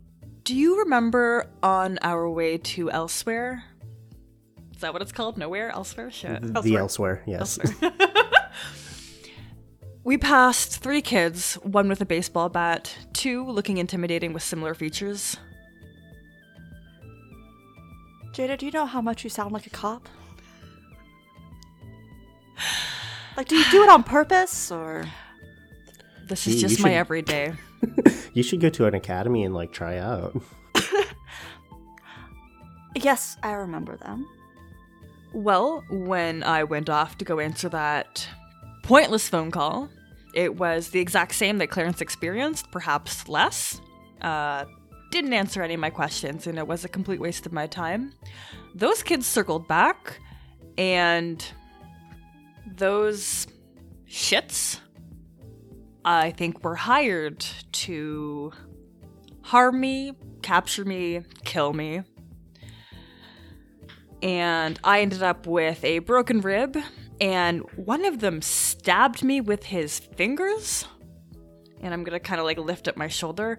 Do 0.44 0.54
you 0.54 0.80
remember 0.80 1.50
on 1.62 1.98
our 2.02 2.30
way 2.30 2.58
to 2.58 2.90
elsewhere? 2.90 3.64
Is 4.74 4.80
that 4.80 4.92
what 4.92 5.02
it's 5.02 5.12
called? 5.12 5.36
Nowhere? 5.36 5.70
Elsewhere? 5.70 6.10
Shit. 6.10 6.62
The 6.62 6.76
elsewhere, 6.76 7.22
yes. 7.26 7.58
We 10.08 10.16
passed 10.16 10.78
three 10.78 11.02
kids, 11.02 11.56
one 11.56 11.86
with 11.86 12.00
a 12.00 12.06
baseball 12.06 12.48
bat, 12.48 12.96
two 13.12 13.44
looking 13.44 13.76
intimidating 13.76 14.32
with 14.32 14.42
similar 14.42 14.72
features. 14.72 15.36
Jada, 18.38 18.56
do 18.56 18.66
you 18.66 18.72
know 18.72 18.86
how 18.86 19.00
much 19.00 19.24
you 19.24 19.30
sound 19.30 19.50
like 19.52 19.66
a 19.66 19.70
cop? 19.70 20.08
Like, 23.36 23.48
do 23.48 23.56
you 23.56 23.64
do 23.72 23.82
it 23.82 23.88
on 23.88 24.04
purpose 24.04 24.70
or? 24.70 25.04
This 26.28 26.46
You- 26.46 26.54
is 26.54 26.62
you 26.62 26.68
just 26.68 26.80
my 26.80 26.90
should- 26.90 26.96
everyday. 26.96 27.52
You 28.34 28.42
should 28.44 28.60
go 28.60 28.68
to 28.68 28.86
an 28.86 28.94
academy 28.94 29.42
and 29.44 29.52
like 29.54 29.72
try 29.72 29.98
out. 29.98 30.40
Yes, 32.94 33.36
I 33.42 33.52
remember 33.52 33.96
them. 33.96 34.26
Well, 35.32 35.84
when 35.90 36.42
I 36.42 36.64
went 36.64 36.88
off 36.90 37.18
to 37.18 37.24
go 37.24 37.38
answer 37.38 37.68
that 37.68 38.26
pointless 38.82 39.28
phone 39.28 39.50
call, 39.50 39.88
it 40.34 40.56
was 40.56 40.88
the 40.90 40.98
exact 41.00 41.34
same 41.34 41.58
that 41.58 41.68
Clarence 41.68 42.00
experienced, 42.00 42.70
perhaps 42.72 43.28
less. 43.28 43.80
Uh, 44.20 44.64
didn't 45.10 45.32
answer 45.32 45.62
any 45.62 45.74
of 45.74 45.80
my 45.80 45.90
questions, 45.90 46.46
and 46.46 46.58
it 46.58 46.66
was 46.66 46.84
a 46.84 46.88
complete 46.88 47.20
waste 47.20 47.46
of 47.46 47.52
my 47.52 47.66
time. 47.66 48.12
Those 48.74 49.02
kids 49.02 49.26
circled 49.26 49.66
back, 49.68 50.20
and 50.76 51.44
those 52.66 53.46
shits, 54.06 54.80
I 56.04 56.30
think, 56.32 56.62
were 56.64 56.76
hired 56.76 57.40
to 57.72 58.52
harm 59.42 59.80
me, 59.80 60.12
capture 60.42 60.84
me, 60.84 61.22
kill 61.44 61.72
me 61.72 62.02
and 64.22 64.78
I 64.82 65.00
ended 65.00 65.22
up 65.22 65.46
with 65.46 65.84
a 65.84 66.00
broken 66.00 66.40
rib, 66.40 66.76
and 67.20 67.62
one 67.76 68.04
of 68.04 68.20
them 68.20 68.42
stabbed 68.42 69.22
me 69.22 69.40
with 69.40 69.64
his 69.64 69.98
fingers. 69.98 70.86
And 71.80 71.94
I'm 71.94 72.02
gonna 72.02 72.20
kind 72.20 72.40
of 72.40 72.46
like 72.46 72.58
lift 72.58 72.88
up 72.88 72.96
my 72.96 73.08
shoulder. 73.08 73.58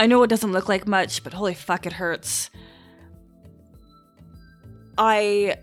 I 0.00 0.06
know 0.06 0.22
it 0.22 0.28
doesn't 0.28 0.52
look 0.52 0.66
like 0.66 0.88
much, 0.88 1.22
but 1.22 1.34
holy 1.34 1.52
fuck, 1.52 1.84
it 1.84 1.92
hurts. 1.92 2.48
I 4.96 5.58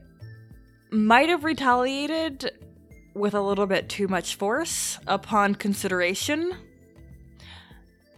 might 0.92 1.30
have 1.30 1.44
retaliated 1.44 2.52
with 3.16 3.34
a 3.34 3.42
little 3.42 3.66
bit 3.66 3.90
too 3.90 4.08
much 4.08 4.36
force 4.36 5.00
upon 5.08 5.56
consideration. 5.56 6.54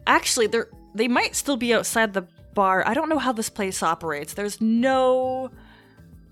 Actually, 0.06 0.48
they're 0.48 0.68
they 0.94 1.08
might 1.08 1.38
still 1.38 1.56
be 1.56 1.74
outside 1.74 2.14
the 2.14 2.28
bar. 2.54 2.86
I 2.86 2.94
don't 2.94 3.08
know 3.08 3.20
how 3.20 3.32
this 3.32 3.50
place 3.50 3.82
operates. 3.82 4.34
There's 4.34 4.60
no 4.60 5.50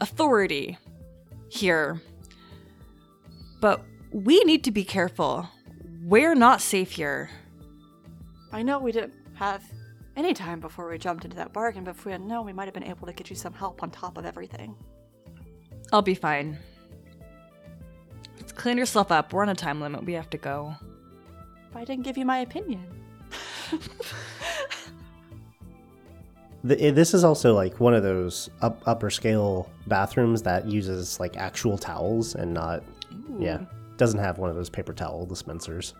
authority 0.01 0.77
here. 1.47 2.01
But 3.61 3.85
we 4.11 4.43
need 4.43 4.65
to 4.65 4.71
be 4.71 4.83
careful. 4.83 5.47
We're 6.03 6.35
not 6.35 6.59
safe 6.59 6.91
here. 6.91 7.29
I 8.51 8.63
know 8.63 8.79
we 8.79 8.91
didn't 8.91 9.13
have 9.35 9.63
any 10.17 10.33
time 10.33 10.59
before 10.59 10.89
we 10.89 10.97
jumped 10.97 11.23
into 11.23 11.37
that 11.37 11.53
bargain, 11.53 11.83
but 11.83 11.91
if 11.91 12.03
we 12.05 12.11
had 12.11 12.21
known, 12.21 12.45
we 12.45 12.53
might 12.53 12.65
have 12.65 12.73
been 12.73 12.83
able 12.83 13.07
to 13.07 13.13
get 13.13 13.29
you 13.29 13.35
some 13.35 13.53
help 13.53 13.83
on 13.83 13.91
top 13.91 14.17
of 14.17 14.25
everything. 14.25 14.75
I'll 15.93 16.01
be 16.01 16.15
fine. 16.15 16.57
Let's 18.37 18.51
clean 18.51 18.77
yourself 18.77 19.11
up. 19.11 19.31
We're 19.31 19.43
on 19.43 19.49
a 19.49 19.55
time 19.55 19.79
limit. 19.79 20.03
We 20.03 20.13
have 20.13 20.29
to 20.31 20.37
go. 20.37 20.75
But 21.71 21.79
I 21.79 21.85
didn't 21.85 22.03
give 22.03 22.17
you 22.17 22.25
my 22.25 22.39
opinion. 22.39 22.85
The, 26.63 26.87
eh, 26.87 26.91
this 26.91 27.13
is 27.13 27.23
also 27.23 27.53
like 27.53 27.79
one 27.79 27.93
of 27.93 28.03
those 28.03 28.49
up, 28.61 28.81
upper 28.85 29.09
scale 29.09 29.69
bathrooms 29.87 30.41
that 30.43 30.65
uses 30.65 31.19
like 31.19 31.37
actual 31.37 31.77
towels 31.77 32.35
and 32.35 32.53
not, 32.53 32.83
yeah, 33.39 33.59
doesn't 33.95 34.19
have 34.19 34.37
one 34.37 34.49
of 34.49 34.55
those 34.55 34.69
paper 34.69 34.93
towel 34.93 35.25
dispensers. 35.25 35.93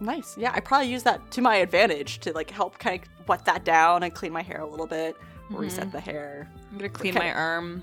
Nice. 0.00 0.36
Yeah, 0.36 0.52
I 0.54 0.60
probably 0.60 0.88
use 0.88 1.02
that 1.04 1.30
to 1.32 1.40
my 1.40 1.56
advantage 1.56 2.20
to 2.20 2.32
like 2.32 2.50
help 2.50 2.78
kind 2.78 3.02
of 3.02 3.08
wet 3.26 3.44
that 3.46 3.64
down 3.64 4.02
and 4.02 4.12
clean 4.14 4.32
my 4.32 4.42
hair 4.42 4.60
a 4.60 4.66
little 4.66 4.86
bit, 4.86 5.16
reset 5.50 5.90
the 5.92 6.00
hair. 6.00 6.48
I'm 6.70 6.78
gonna 6.78 6.88
clean 6.88 7.16
Okay. 7.16 7.28
my 7.28 7.32
arm. 7.34 7.82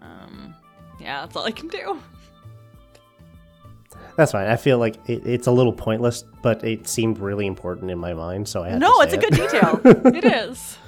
Um, 0.00 0.54
yeah, 0.98 1.20
that's 1.22 1.36
all 1.36 1.44
I 1.44 1.50
can 1.50 1.68
do. 1.68 2.00
That's 4.16 4.32
fine. 4.32 4.46
I 4.48 4.56
feel 4.56 4.78
like 4.78 4.96
it, 5.08 5.26
it's 5.26 5.46
a 5.46 5.52
little 5.52 5.72
pointless, 5.72 6.24
but 6.42 6.62
it 6.64 6.86
seemed 6.88 7.18
really 7.18 7.46
important 7.46 7.90
in 7.90 7.98
my 7.98 8.12
mind, 8.14 8.48
so 8.48 8.62
I 8.62 8.70
had 8.70 8.80
No, 8.80 8.98
to 8.98 9.02
it's 9.04 9.12
a 9.14 9.16
it. 9.16 9.22
good 9.22 9.34
detail. 9.34 9.80
it 10.14 10.24
is. 10.24 10.78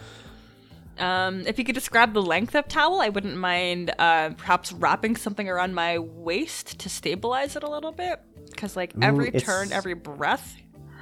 Um, 0.99 1.41
if 1.47 1.59
you 1.59 1.65
could 1.65 1.75
describe 1.75 2.13
the 2.13 2.23
length 2.23 2.55
of 2.55 2.69
towel, 2.69 3.01
I 3.01 3.09
wouldn't 3.09 3.37
mind 3.37 3.93
uh, 3.99 4.31
perhaps 4.37 4.73
wrapping 4.73 5.17
something 5.17 5.49
around 5.49 5.75
my 5.75 5.99
waist 5.99 6.79
to 6.81 6.89
stabilize 6.89 7.57
it 7.57 7.63
a 7.63 7.71
little 7.71 7.93
bit. 7.93 8.21
Because, 8.51 8.77
like, 8.77 8.93
every 9.01 9.29
it's- 9.29 9.43
turn, 9.43 9.73
every 9.73 9.95
breath 9.95 10.55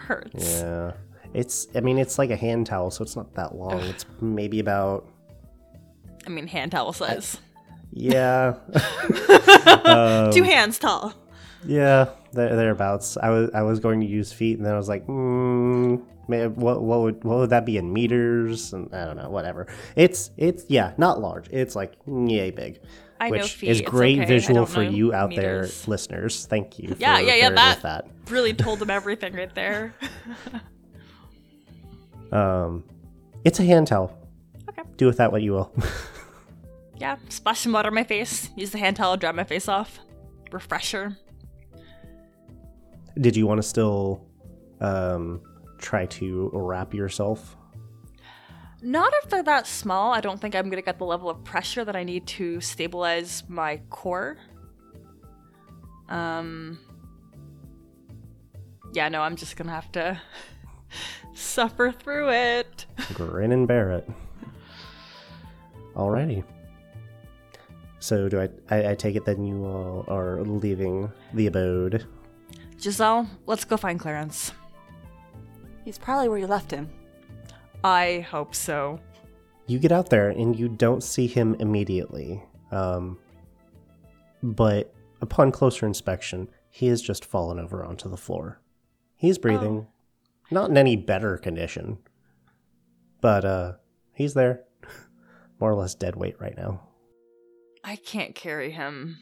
hurts. 0.06 0.60
Yeah. 0.62 0.92
It's, 1.34 1.68
I 1.74 1.80
mean, 1.80 1.98
it's 1.98 2.18
like 2.18 2.30
a 2.30 2.36
hand 2.36 2.66
towel, 2.66 2.90
so 2.90 3.02
it's 3.02 3.16
not 3.16 3.34
that 3.34 3.54
long. 3.54 3.80
It's 3.80 4.04
maybe 4.20 4.58
about, 4.60 5.06
I 6.26 6.30
mean, 6.30 6.46
hand 6.46 6.72
towel 6.72 6.92
size. 6.92 7.38
yeah. 7.92 8.54
Two 10.32 10.42
hands 10.42 10.78
tall. 10.78 11.14
Yeah, 11.66 12.10
there, 12.32 12.56
thereabouts. 12.56 13.16
I 13.16 13.28
was 13.30 13.50
I 13.52 13.62
was 13.62 13.80
going 13.80 14.00
to 14.00 14.06
use 14.06 14.32
feet, 14.32 14.56
and 14.56 14.64
then 14.64 14.72
I 14.72 14.78
was 14.78 14.88
like, 14.88 15.04
hmm, 15.04 15.96
man, 16.26 16.54
what 16.54 16.82
what 16.82 17.00
would 17.00 17.22
what 17.22 17.38
would 17.38 17.50
that 17.50 17.66
be 17.66 17.76
in 17.76 17.92
meters? 17.92 18.72
And 18.72 18.92
I 18.94 19.04
don't 19.04 19.16
know, 19.16 19.28
whatever. 19.28 19.66
It's 19.94 20.30
it's 20.38 20.64
yeah, 20.68 20.94
not 20.96 21.20
large. 21.20 21.48
It's 21.50 21.76
like 21.76 21.94
yay 22.06 22.50
big, 22.50 22.80
I 23.20 23.28
know 23.28 23.32
which 23.38 23.54
feet, 23.56 23.70
is 23.70 23.82
great 23.82 24.20
okay, 24.20 24.26
visual 24.26 24.64
for 24.64 24.82
you 24.82 25.12
out 25.12 25.30
meters. 25.30 25.82
there, 25.84 25.90
listeners. 25.90 26.46
Thank 26.46 26.78
you. 26.78 26.96
Yeah, 26.98 27.18
yeah, 27.18 27.34
yeah, 27.34 27.50
that- 27.50 27.82
that. 27.82 28.08
Really 28.30 28.54
told 28.54 28.78
them 28.78 28.90
everything 28.90 29.34
right 29.34 29.54
there. 29.54 29.92
Um, 32.32 32.84
it's 33.44 33.58
a 33.60 33.64
hand 33.64 33.86
towel. 33.86 34.16
Okay. 34.68 34.82
Do 34.96 35.06
with 35.06 35.16
that 35.16 35.32
what 35.32 35.42
you 35.42 35.52
will. 35.52 35.72
yeah, 36.96 37.16
splash 37.28 37.60
some 37.60 37.72
water 37.72 37.88
on 37.88 37.94
my 37.94 38.04
face. 38.04 38.50
Use 38.56 38.70
the 38.70 38.78
hand 38.78 38.96
towel, 38.96 39.16
dry 39.16 39.32
my 39.32 39.44
face 39.44 39.68
off. 39.68 39.98
Refresher. 40.52 41.16
Did 43.20 43.36
you 43.36 43.46
want 43.46 43.58
to 43.58 43.62
still 43.62 44.26
um 44.80 45.40
try 45.78 46.06
to 46.06 46.50
wrap 46.52 46.94
yourself? 46.94 47.56
Not 48.82 49.12
if 49.22 49.28
they're 49.28 49.42
that 49.42 49.66
small. 49.66 50.12
I 50.12 50.20
don't 50.20 50.40
think 50.40 50.54
I'm 50.54 50.70
gonna 50.70 50.82
get 50.82 50.98
the 50.98 51.04
level 51.04 51.28
of 51.28 51.44
pressure 51.44 51.84
that 51.84 51.96
I 51.96 52.04
need 52.04 52.26
to 52.28 52.60
stabilize 52.60 53.42
my 53.48 53.80
core. 53.90 54.38
Um. 56.08 56.78
Yeah, 58.92 59.08
no, 59.08 59.22
I'm 59.22 59.36
just 59.36 59.56
gonna 59.56 59.72
have 59.72 59.92
to 59.92 60.20
suffer 61.50 61.92
through 61.92 62.30
it. 62.30 62.86
Grin 63.14 63.52
and 63.52 63.66
bear 63.66 63.92
it. 63.92 64.08
Alrighty. 65.94 66.44
So 67.98 68.28
do 68.28 68.40
I, 68.40 68.48
I? 68.70 68.90
I 68.90 68.94
take 68.94 69.16
it 69.16 69.24
then 69.24 69.44
you 69.44 69.64
all 69.64 70.04
are 70.08 70.40
leaving 70.42 71.12
the 71.34 71.46
abode. 71.46 72.06
Giselle, 72.80 73.28
let's 73.46 73.64
go 73.64 73.76
find 73.76 74.00
Clarence. 74.00 74.52
He's 75.84 75.98
probably 75.98 76.28
where 76.28 76.38
you 76.38 76.46
left 76.46 76.70
him. 76.70 76.88
I 77.84 78.26
hope 78.30 78.54
so. 78.54 78.98
You 79.66 79.78
get 79.78 79.92
out 79.92 80.10
there 80.10 80.30
and 80.30 80.58
you 80.58 80.68
don't 80.68 81.02
see 81.02 81.26
him 81.26 81.54
immediately. 81.58 82.42
Um, 82.70 83.18
but 84.42 84.94
upon 85.20 85.52
closer 85.52 85.86
inspection, 85.86 86.48
he 86.70 86.86
has 86.86 87.02
just 87.02 87.24
fallen 87.24 87.58
over 87.58 87.84
onto 87.84 88.08
the 88.08 88.16
floor. 88.16 88.60
He's 89.16 89.38
breathing, 89.38 89.86
not 90.50 90.70
in 90.70 90.76
any 90.76 90.96
better 90.96 91.36
condition, 91.38 91.98
but 93.20 93.44
uh, 93.44 93.72
he's 94.14 94.34
there, 94.34 94.64
more 95.60 95.70
or 95.70 95.74
less 95.74 95.94
dead 95.94 96.16
weight 96.16 96.40
right 96.40 96.56
now. 96.56 96.88
I 97.84 97.96
can't 97.96 98.34
carry 98.34 98.70
him. 98.70 99.18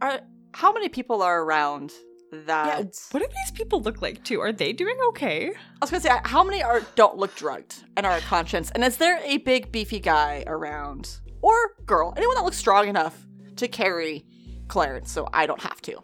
Are 0.00 0.20
how 0.52 0.72
many 0.72 0.88
people 0.88 1.22
are 1.22 1.42
around 1.42 1.92
that? 2.30 2.66
Yeah, 2.66 2.84
what 3.10 3.20
do 3.20 3.26
these 3.26 3.50
people 3.52 3.80
look 3.82 4.00
like 4.00 4.22
too? 4.22 4.40
Are 4.40 4.52
they 4.52 4.72
doing 4.72 4.96
okay? 5.08 5.50
I 5.50 5.54
was 5.80 5.90
gonna 5.90 6.00
say, 6.00 6.10
how 6.24 6.44
many 6.44 6.62
are 6.62 6.82
don't 6.94 7.16
look 7.16 7.34
drugged 7.34 7.82
and 7.96 8.06
are 8.06 8.20
conscious? 8.20 8.70
And 8.70 8.84
is 8.84 8.96
there 8.96 9.20
a 9.24 9.38
big 9.38 9.72
beefy 9.72 9.98
guy 9.98 10.44
around 10.46 11.18
or 11.42 11.56
girl, 11.84 12.14
anyone 12.16 12.36
that 12.36 12.44
looks 12.44 12.56
strong 12.56 12.88
enough 12.88 13.26
to 13.56 13.66
carry 13.66 14.24
Clarence, 14.68 15.10
so 15.10 15.28
I 15.32 15.46
don't 15.46 15.62
have 15.62 15.80
to? 15.82 16.02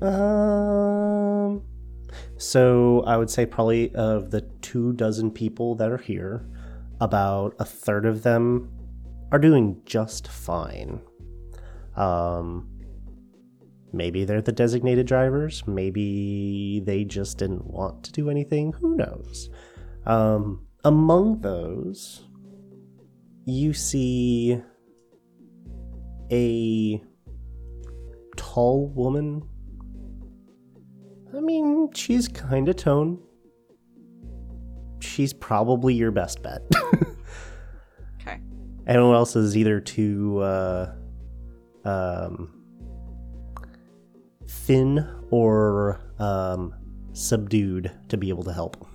Um, 0.00 1.62
so 2.36 3.02
I 3.06 3.16
would 3.16 3.30
say 3.30 3.46
probably 3.46 3.94
of 3.94 4.30
the 4.30 4.40
two 4.60 4.92
dozen 4.94 5.30
people 5.30 5.74
that 5.76 5.90
are 5.90 5.98
here, 5.98 6.46
about 7.00 7.54
a 7.58 7.64
third 7.64 8.06
of 8.06 8.22
them 8.22 8.70
are 9.32 9.38
doing 9.38 9.80
just 9.84 10.28
fine. 10.28 11.00
Um, 11.96 12.68
maybe 13.92 14.24
they're 14.24 14.40
the 14.40 14.52
designated 14.52 15.06
drivers. 15.06 15.66
Maybe 15.66 16.80
they 16.84 17.04
just 17.04 17.38
didn't 17.38 17.66
want 17.66 18.04
to 18.04 18.12
do 18.12 18.30
anything. 18.30 18.72
Who 18.74 18.96
knows? 18.96 19.50
Um, 20.06 20.66
among 20.84 21.40
those, 21.40 22.24
you 23.46 23.72
see 23.72 24.60
a 26.30 27.02
tall 28.36 28.88
woman. 28.88 29.42
I 31.36 31.40
mean, 31.40 31.92
she's 31.94 32.28
kind 32.28 32.68
of 32.68 32.76
tone. 32.76 33.18
She's 35.00 35.32
probably 35.32 35.94
your 35.94 36.10
best 36.10 36.42
bet. 36.42 36.62
Okay. 38.20 38.40
Anyone 38.86 39.14
else 39.14 39.36
is 39.36 39.56
either 39.56 39.80
too 39.80 40.38
uh, 40.38 40.94
um, 41.84 42.62
thin 44.46 45.06
or 45.30 46.00
um, 46.18 46.74
subdued 47.12 47.90
to 48.08 48.16
be 48.16 48.28
able 48.28 48.44
to 48.44 48.52
help. 48.52 48.86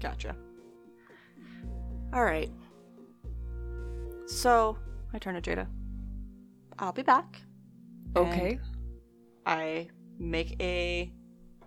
Gotcha. 0.00 0.34
All 2.12 2.24
right. 2.24 2.50
So 4.26 4.78
I 5.12 5.18
turn 5.18 5.40
to 5.40 5.42
Jada. 5.42 5.66
I'll 6.78 6.92
be 6.92 7.02
back. 7.02 7.42
Okay. 8.16 8.52
And 8.52 8.60
I 9.46 9.88
make 10.18 10.56
a 10.62 11.12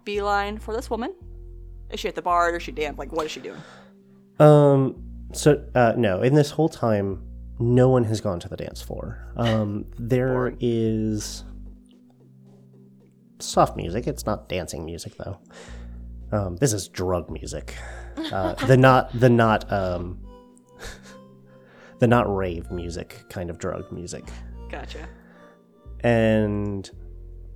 beeline 0.05 0.57
for 0.57 0.73
this 0.73 0.89
woman. 0.89 1.13
Is 1.89 1.99
she 1.99 2.07
at 2.07 2.15
the 2.15 2.21
bar? 2.21 2.49
Or 2.51 2.57
is 2.57 2.63
she 2.63 2.71
damp? 2.71 2.97
Like, 2.97 3.11
what 3.11 3.25
is 3.25 3.31
she 3.31 3.39
doing? 3.39 3.61
Um. 4.39 5.03
So 5.33 5.63
uh, 5.75 5.93
no, 5.97 6.21
in 6.21 6.33
this 6.33 6.51
whole 6.51 6.69
time, 6.69 7.23
no 7.59 7.89
one 7.89 8.03
has 8.05 8.19
gone 8.21 8.39
to 8.41 8.49
the 8.49 8.57
dance 8.57 8.81
floor. 8.81 9.27
Um. 9.35 9.85
there 9.97 10.53
is 10.59 11.43
soft 13.39 13.75
music. 13.77 14.07
It's 14.07 14.25
not 14.25 14.49
dancing 14.49 14.85
music 14.85 15.13
though. 15.17 15.39
Um. 16.31 16.55
This 16.57 16.73
is 16.73 16.87
drug 16.87 17.29
music. 17.29 17.75
Uh, 18.31 18.53
the 18.67 18.77
not 18.77 19.11
the 19.17 19.29
not 19.29 19.71
um. 19.71 20.19
the 21.99 22.07
not 22.07 22.33
rave 22.33 22.71
music 22.71 23.23
kind 23.29 23.49
of 23.49 23.57
drug 23.59 23.91
music. 23.91 24.25
Gotcha. 24.69 25.07
and 25.99 26.89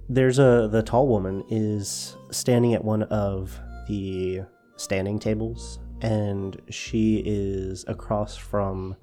there's 0.10 0.40
a 0.40 0.68
the 0.72 0.84
tall 0.84 1.08
woman 1.08 1.44
is 1.50 2.16
standing 2.32 2.74
at 2.74 2.84
one 2.84 3.04
of 3.04 3.60
the 3.88 4.42
standing 4.78 5.18
tables 5.18 5.80
and 6.02 6.62
she 6.70 7.24
is 7.26 7.86
across 7.88 8.36
from 8.36 8.96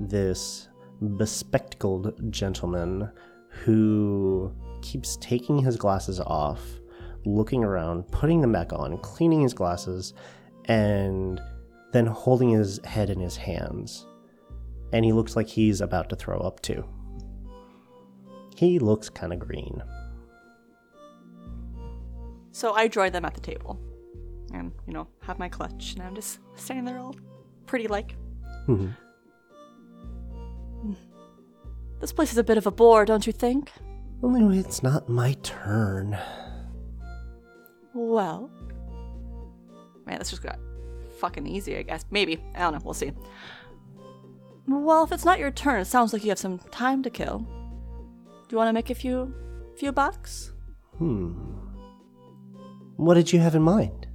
this 0.00 0.68
bespectacled 1.00 2.30
gentleman 2.30 3.10
who 3.48 4.52
keeps 4.82 5.16
taking 5.20 5.58
his 5.58 5.76
glasses 5.76 6.20
off 6.20 6.60
looking 7.24 7.64
around 7.64 8.06
putting 8.12 8.40
them 8.40 8.52
back 8.52 8.72
on 8.72 8.98
cleaning 8.98 9.40
his 9.40 9.54
glasses 9.54 10.14
and 10.66 11.40
then 11.92 12.06
holding 12.06 12.50
his 12.50 12.78
head 12.84 13.10
in 13.10 13.18
his 13.18 13.36
hands 13.36 14.06
and 14.92 15.04
he 15.04 15.12
looks 15.12 15.34
like 15.34 15.48
he's 15.48 15.80
about 15.80 16.08
to 16.08 16.16
throw 16.16 16.38
up 16.38 16.60
too 16.60 16.84
he 18.56 18.78
looks 18.78 19.08
kind 19.08 19.32
of 19.32 19.38
green. 19.38 19.82
So 22.54 22.72
I 22.72 22.86
join 22.86 23.10
them 23.10 23.24
at 23.24 23.34
the 23.34 23.40
table, 23.40 23.80
and 24.52 24.70
you 24.86 24.92
know, 24.92 25.08
have 25.22 25.40
my 25.40 25.48
clutch, 25.48 25.94
and 25.94 26.02
I'm 26.04 26.14
just 26.14 26.38
standing 26.54 26.84
there 26.84 26.98
all 27.00 27.16
pretty 27.66 27.88
like. 27.88 28.14
Mhm. 28.68 28.94
This 32.00 32.12
place 32.12 32.30
is 32.30 32.38
a 32.38 32.44
bit 32.44 32.56
of 32.56 32.66
a 32.66 32.70
bore, 32.70 33.04
don't 33.04 33.26
you 33.26 33.32
think? 33.32 33.72
Only 34.22 34.44
way 34.44 34.58
it's 34.58 34.84
not 34.84 35.08
my 35.08 35.32
turn. 35.42 36.16
Well, 37.92 38.48
man, 40.06 40.20
this 40.20 40.30
just 40.30 40.42
got 40.42 40.60
fucking 41.18 41.48
easy, 41.48 41.76
I 41.76 41.82
guess. 41.82 42.04
Maybe 42.12 42.40
I 42.54 42.60
don't 42.60 42.74
know. 42.74 42.80
We'll 42.84 42.94
see. 42.94 43.10
Well, 44.68 45.02
if 45.02 45.10
it's 45.10 45.24
not 45.24 45.40
your 45.40 45.50
turn, 45.50 45.80
it 45.80 45.86
sounds 45.86 46.12
like 46.12 46.22
you 46.22 46.28
have 46.30 46.38
some 46.38 46.58
time 46.70 47.02
to 47.02 47.10
kill. 47.10 47.38
Do 47.38 47.46
you 48.52 48.58
want 48.58 48.68
to 48.68 48.72
make 48.72 48.90
a 48.90 48.94
few, 48.94 49.34
few 49.76 49.90
bucks? 49.90 50.52
Hmm. 50.98 51.32
What 52.96 53.14
did 53.14 53.32
you 53.32 53.40
have 53.40 53.54
in 53.54 53.62
mind? 53.62 54.06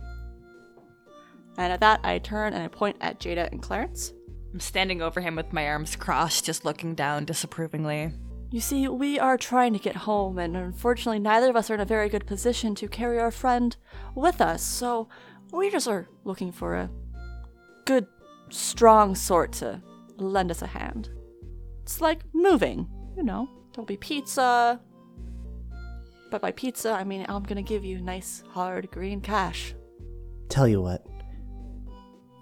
And 1.58 1.74
at 1.74 1.82
that, 1.82 2.00
I 2.04 2.20
turn 2.20 2.54
and 2.54 2.64
I 2.64 2.68
point 2.68 2.98
at 3.02 3.20
Jada 3.20 3.52
and 3.52 3.62
Clarence. 3.62 4.14
I'm 4.54 4.60
standing 4.60 5.02
over 5.02 5.22
him 5.22 5.36
with 5.36 5.54
my 5.54 5.68
arms 5.68 5.96
crossed, 5.96 6.46
just 6.46 6.66
looking 6.66 6.96
down 6.96 7.26
disapprovingly. 7.26 8.14
You 8.52 8.62
see, 8.62 8.88
we 8.88 9.20
are 9.20 9.38
trying 9.38 9.74
to 9.74 9.80
get 9.80 9.96
home, 9.96 10.40
and 10.40 10.58
unfortunately, 10.58 11.20
neither 11.20 11.50
of 11.50 11.56
us 11.56 11.70
are 11.70 11.76
in 11.76 11.82
a 11.82 11.86
very 11.86 12.10
good 12.10 12.26
position 12.26 12.74
to 12.76 12.88
carry 12.88 13.20
our 13.20 13.30
friend 13.30 13.76
with 14.16 14.42
us, 14.42 14.64
so 14.64 15.08
we 15.52 15.70
just 15.70 15.88
are 15.88 16.08
looking 16.24 16.52
for 16.52 16.76
a 16.76 16.90
good, 17.86 18.08
strong 18.50 19.14
sort 19.14 19.52
to 19.54 19.84
lend 20.18 20.50
us 20.50 20.64
a 20.64 20.68
hand. 20.68 21.10
It's 21.84 22.02
like 22.02 22.22
moving, 22.34 22.88
you 23.16 23.24
know. 23.24 23.48
There'll 23.74 23.86
be 23.86 23.98
pizza. 23.98 24.82
But 26.30 26.42
by 26.42 26.52
pizza, 26.52 26.92
I 26.92 27.04
mean 27.04 27.26
I'm 27.28 27.44
gonna 27.44 27.62
give 27.62 27.84
you 27.84 28.02
nice, 28.02 28.44
hard, 28.50 28.90
green 28.92 29.22
cash. 29.22 29.74
Tell 30.50 30.68
you 30.68 30.82
what. 30.82 31.06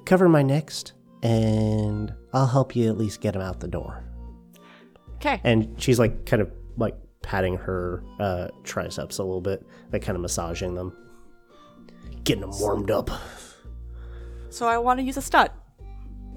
Cover 0.06 0.30
my 0.30 0.42
next, 0.42 0.94
and 1.24 2.14
I'll 2.34 2.48
help 2.48 2.76
you 2.76 2.90
at 2.90 2.98
least 2.98 3.22
get 3.22 3.36
him 3.36 3.42
out 3.42 3.60
the 3.60 3.68
door. 3.68 4.04
Okay. 5.16 5.42
And 5.44 5.76
she's 5.82 6.00
like 6.00 6.26
kind 6.26 6.42
of 6.42 6.52
like 6.78 6.96
patting 7.22 7.56
her 7.58 8.04
uh, 8.20 8.48
triceps 8.64 9.18
a 9.18 9.24
little 9.24 9.42
bit, 9.42 9.66
like 9.92 10.02
kind 10.02 10.16
of 10.16 10.22
massaging 10.22 10.76
them, 10.76 10.96
getting 12.24 12.42
them 12.42 12.52
warmed 12.60 12.92
up. 12.92 13.10
So 14.50 14.66
I 14.68 14.78
want 14.78 15.00
to 15.00 15.04
use 15.04 15.18
a 15.18 15.22
stunt. 15.22 15.52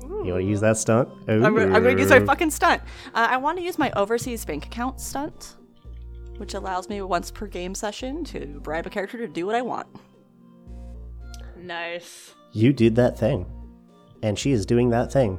You 0.03 0.09
want 0.32 0.40
to 0.42 0.42
use 0.42 0.61
that 0.62 0.76
stunt? 0.76 1.09
I'm, 1.28 1.40
gonna- 1.42 1.66
I'm 1.66 1.82
gonna 1.84 1.96
use 2.01 2.11
my 2.11 2.20
fucking 2.24 2.51
stunt. 2.51 2.82
Uh, 3.14 3.28
I 3.30 3.36
want 3.36 3.59
to 3.59 3.64
use 3.64 3.78
my 3.78 3.92
overseas 3.94 4.44
bank 4.44 4.66
account 4.66 5.01
stunt, 5.01 5.57
which 6.41 6.55
allows 6.55 6.88
me 6.88 7.03
once 7.03 7.30
per 7.30 7.47
game 7.47 7.74
session 7.74 8.24
to 8.24 8.59
bribe 8.62 8.86
a 8.86 8.91
character 8.91 9.18
to 9.18 9.28
do 9.28 9.45
what 9.45 9.55
I 9.55 9.61
want. 9.61 9.86
Nice. 11.57 12.34
you 12.53 12.72
did 12.72 12.97
that 12.97 13.18
thing 13.18 13.45
and 14.22 14.38
she 14.38 14.51
is 14.51 14.64
doing 14.64 14.88
that 14.91 15.12
thing 15.12 15.38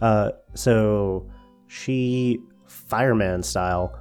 uh, 0.00 0.30
so 0.54 1.30
she 1.68 2.40
fireman 2.66 3.42
style 3.42 3.94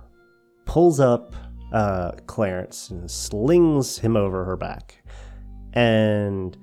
pulls 0.65 1.01
up 1.01 1.36
uh, 1.73 2.11
clarence 2.27 2.89
and 2.89 3.11
slings 3.11 3.97
him 3.99 4.15
over 4.15 4.45
her 4.45 4.55
back 4.55 5.03
and 5.73 6.57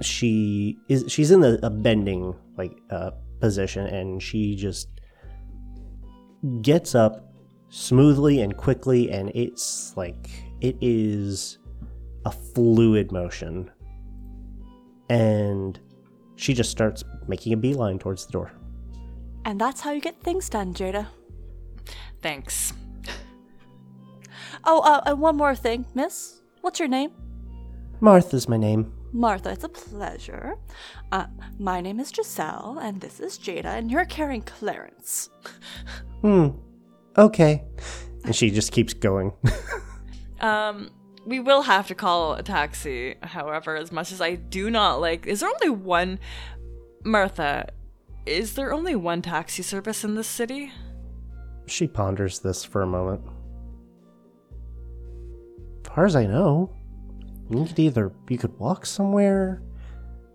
she 0.00 0.78
is 0.88 1.04
she's 1.08 1.30
in 1.30 1.40
the, 1.40 1.60
a 1.64 1.70
bending 1.70 2.34
like 2.56 2.72
uh, 2.90 3.10
position 3.40 3.86
and 3.86 4.22
she 4.22 4.56
just 4.56 4.88
gets 6.62 6.94
up 6.94 7.31
smoothly 7.72 8.42
and 8.42 8.54
quickly 8.54 9.10
and 9.10 9.30
it's 9.34 9.96
like 9.96 10.28
it 10.60 10.76
is 10.82 11.56
a 12.26 12.30
fluid 12.30 13.10
motion 13.10 13.70
and 15.08 15.80
she 16.36 16.52
just 16.52 16.70
starts 16.70 17.02
making 17.26 17.54
a 17.54 17.56
beeline 17.56 17.98
towards 17.98 18.26
the 18.26 18.32
door. 18.32 18.52
And 19.46 19.58
that's 19.58 19.80
how 19.80 19.90
you 19.92 20.00
get 20.00 20.20
things 20.20 20.48
done, 20.48 20.74
Jada. 20.74 21.06
Thanks. 22.20 22.72
Oh, 24.64 24.80
uh, 24.80 25.00
and 25.06 25.20
one 25.20 25.36
more 25.36 25.56
thing, 25.56 25.86
miss. 25.94 26.40
What's 26.60 26.78
your 26.78 26.88
name? 26.88 27.10
Martha's 28.00 28.48
my 28.48 28.56
name. 28.56 28.92
Martha, 29.12 29.50
it's 29.50 29.64
a 29.64 29.68
pleasure. 29.68 30.56
Uh, 31.10 31.26
my 31.58 31.80
name 31.80 31.98
is 31.98 32.12
Giselle, 32.14 32.78
and 32.80 33.00
this 33.00 33.18
is 33.18 33.38
Jada, 33.38 33.76
and 33.76 33.90
you're 33.90 34.04
carrying 34.04 34.42
Clarence. 34.42 35.30
Hmm. 36.20 36.50
Okay. 37.16 37.64
And 38.24 38.34
she 38.34 38.50
just 38.50 38.72
keeps 38.72 38.94
going. 38.94 39.32
Um, 40.40 40.90
we 41.24 41.38
will 41.38 41.62
have 41.62 41.86
to 41.86 41.94
call 41.94 42.34
a 42.34 42.42
taxi, 42.42 43.14
however, 43.22 43.76
as 43.76 43.92
much 43.92 44.10
as 44.10 44.20
I 44.20 44.34
do 44.34 44.70
not 44.70 45.00
like. 45.00 45.24
Is 45.24 45.38
there 45.38 45.48
only 45.48 45.70
one. 45.70 46.18
Martha, 47.04 47.68
is 48.26 48.54
there 48.54 48.72
only 48.72 48.96
one 48.96 49.22
taxi 49.22 49.62
service 49.62 50.02
in 50.02 50.16
this 50.16 50.26
city? 50.26 50.72
she 51.66 51.86
ponders 51.86 52.40
this 52.40 52.64
for 52.64 52.82
a 52.82 52.86
moment. 52.86 53.22
far 55.84 56.06
as 56.06 56.16
I 56.16 56.26
know, 56.26 56.74
you 57.50 57.64
could 57.64 57.78
either 57.78 58.12
you 58.28 58.38
could 58.38 58.58
walk 58.58 58.86
somewhere, 58.86 59.62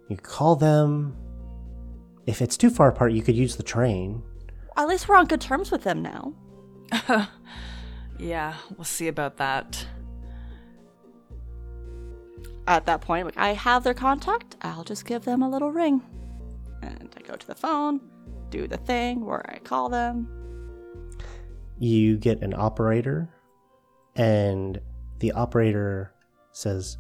you 0.10 0.16
could 0.16 0.26
call 0.26 0.56
them. 0.56 1.16
If 2.26 2.42
it's 2.42 2.58
too 2.58 2.70
far 2.70 2.90
apart, 2.90 3.14
you 3.14 3.22
could 3.22 3.36
use 3.36 3.56
the 3.56 3.64
train. 3.64 4.22
At 4.76 4.88
least 4.88 5.08
we're 5.08 5.16
on 5.16 5.26
good 5.26 5.42
terms 5.42 5.72
with 5.72 5.84
them 5.84 6.02
now. 6.02 6.34
Yeah, 8.20 8.56
we'll 8.76 8.86
see 8.86 9.08
about 9.08 9.38
that. 9.38 9.86
At 12.68 12.86
that 12.86 13.02
point, 13.02 13.26
like 13.26 13.38
I 13.38 13.54
have 13.54 13.84
their 13.84 13.94
contact, 13.94 14.58
I'll 14.62 14.84
just 14.84 15.06
give 15.06 15.24
them 15.24 15.42
a 15.42 15.50
little 15.50 15.72
ring. 15.72 16.02
And 16.82 17.14
I 17.16 17.22
go 17.22 17.36
to 17.36 17.48
the 17.48 17.56
phone, 17.56 18.02
do 18.50 18.68
the 18.68 18.78
thing 18.78 19.26
where 19.26 19.50
I 19.50 19.60
call 19.60 19.90
them. 19.90 20.28
You 21.80 22.18
get 22.18 22.42
an 22.42 22.54
operator, 22.54 23.30
and 24.16 24.82
the 25.20 25.32
operator 25.32 26.14
says, 26.52 26.98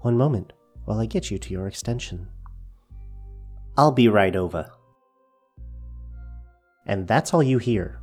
One 0.00 0.16
moment 0.16 0.52
while 0.84 0.98
I 0.98 1.06
get 1.06 1.30
you 1.30 1.38
to 1.38 1.52
your 1.52 1.68
extension. 1.68 2.28
I'll 3.76 3.92
be 3.92 4.08
right 4.08 4.34
over. 4.34 4.70
And 6.86 7.06
that's 7.06 7.34
all 7.34 7.42
you 7.42 7.58
hear. 7.58 8.00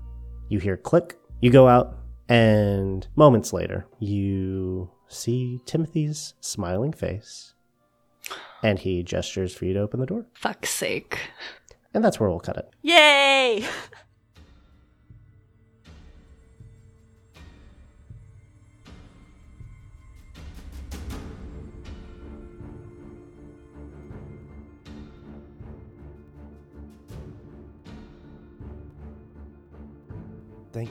You 0.49 0.59
hear 0.59 0.77
click, 0.77 1.17
you 1.41 1.51
go 1.51 1.67
out, 1.67 1.97
and 2.29 3.07
moments 3.15 3.53
later, 3.53 3.87
you 3.99 4.89
see 5.07 5.61
Timothy's 5.65 6.33
smiling 6.39 6.93
face, 6.93 7.53
and 8.63 8.79
he 8.79 9.03
gestures 9.03 9.53
for 9.53 9.65
you 9.65 9.73
to 9.73 9.79
open 9.79 9.99
the 9.99 10.05
door. 10.05 10.25
Fuck's 10.33 10.69
sake. 10.69 11.19
And 11.93 12.03
that's 12.03 12.19
where 12.19 12.29
we'll 12.29 12.39
cut 12.39 12.57
it. 12.57 12.69
Yay! 12.81 13.65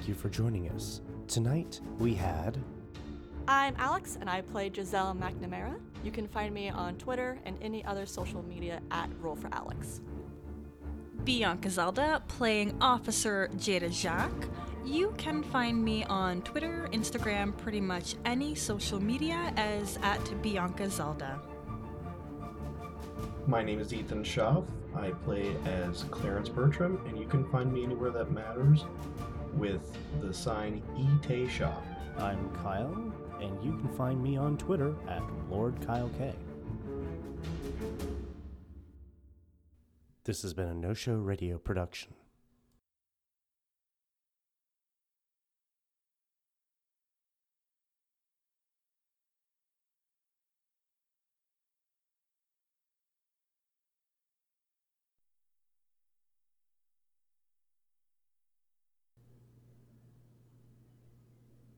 Thank 0.05 0.16
you 0.18 0.22
for 0.22 0.28
joining 0.28 0.68
us. 0.68 1.00
Tonight, 1.28 1.80
we 1.98 2.12
had 2.12 2.59
I'm 3.48 3.74
Alex, 3.78 4.18
and 4.20 4.28
I 4.28 4.42
play 4.42 4.70
Giselle 4.70 5.14
McNamara. 5.14 5.80
You 6.05 6.11
can 6.11 6.28
find 6.28 6.52
me 6.52 6.68
on 6.68 6.96
Twitter 6.96 7.38
and 7.46 7.57
any 7.62 7.82
other 7.86 8.05
social 8.05 8.42
media 8.42 8.82
at 8.90 9.09
Roll 9.22 9.34
for 9.34 9.48
Alex. 9.50 10.02
Bianca 11.24 11.70
Zelda 11.70 12.22
playing 12.28 12.76
Officer 12.82 13.48
Jada 13.57 13.90
Jacques. 13.90 14.46
You 14.84 15.14
can 15.16 15.42
find 15.42 15.82
me 15.82 16.05
on 16.05 16.42
Twitter, 16.42 16.86
Instagram, 16.92 17.57
pretty 17.57 17.80
much 17.80 18.16
any 18.26 18.55
social 18.55 19.00
media 19.00 19.55
as 19.57 19.98
at 20.02 20.42
Bianca 20.42 20.90
Zelda. 20.90 21.40
My 23.46 23.62
name 23.62 23.80
is 23.80 23.94
Ethan 23.94 24.22
Schaff. 24.22 24.64
I 24.94 25.12
play 25.12 25.57
as 25.64 26.05
Clarence 26.05 26.50
Bertram, 26.50 27.00
and 27.07 27.18
you 27.18 27.26
can 27.26 27.50
find 27.50 27.72
me 27.72 27.84
anywhere 27.84 28.11
that 28.11 28.30
matters 28.30 28.84
with 29.57 29.96
the 30.20 30.32
sign 30.32 30.82
E. 30.96 31.48
Shaw. 31.48 31.74
I'm 32.18 32.50
Kyle, 32.62 33.12
and 33.40 33.64
you 33.64 33.72
can 33.72 33.88
find 33.96 34.22
me 34.22 34.36
on 34.36 34.57
Twitter 34.57 34.94
at 35.09 35.22
Lord 35.50 35.74
Kyle 35.86 36.11
K. 36.18 36.32
This 40.24 40.42
has 40.42 40.55
been 40.55 40.68
a 40.68 40.74
No 40.74 40.94
Show 40.94 41.14
Radio 41.14 41.59
production. 41.59 42.14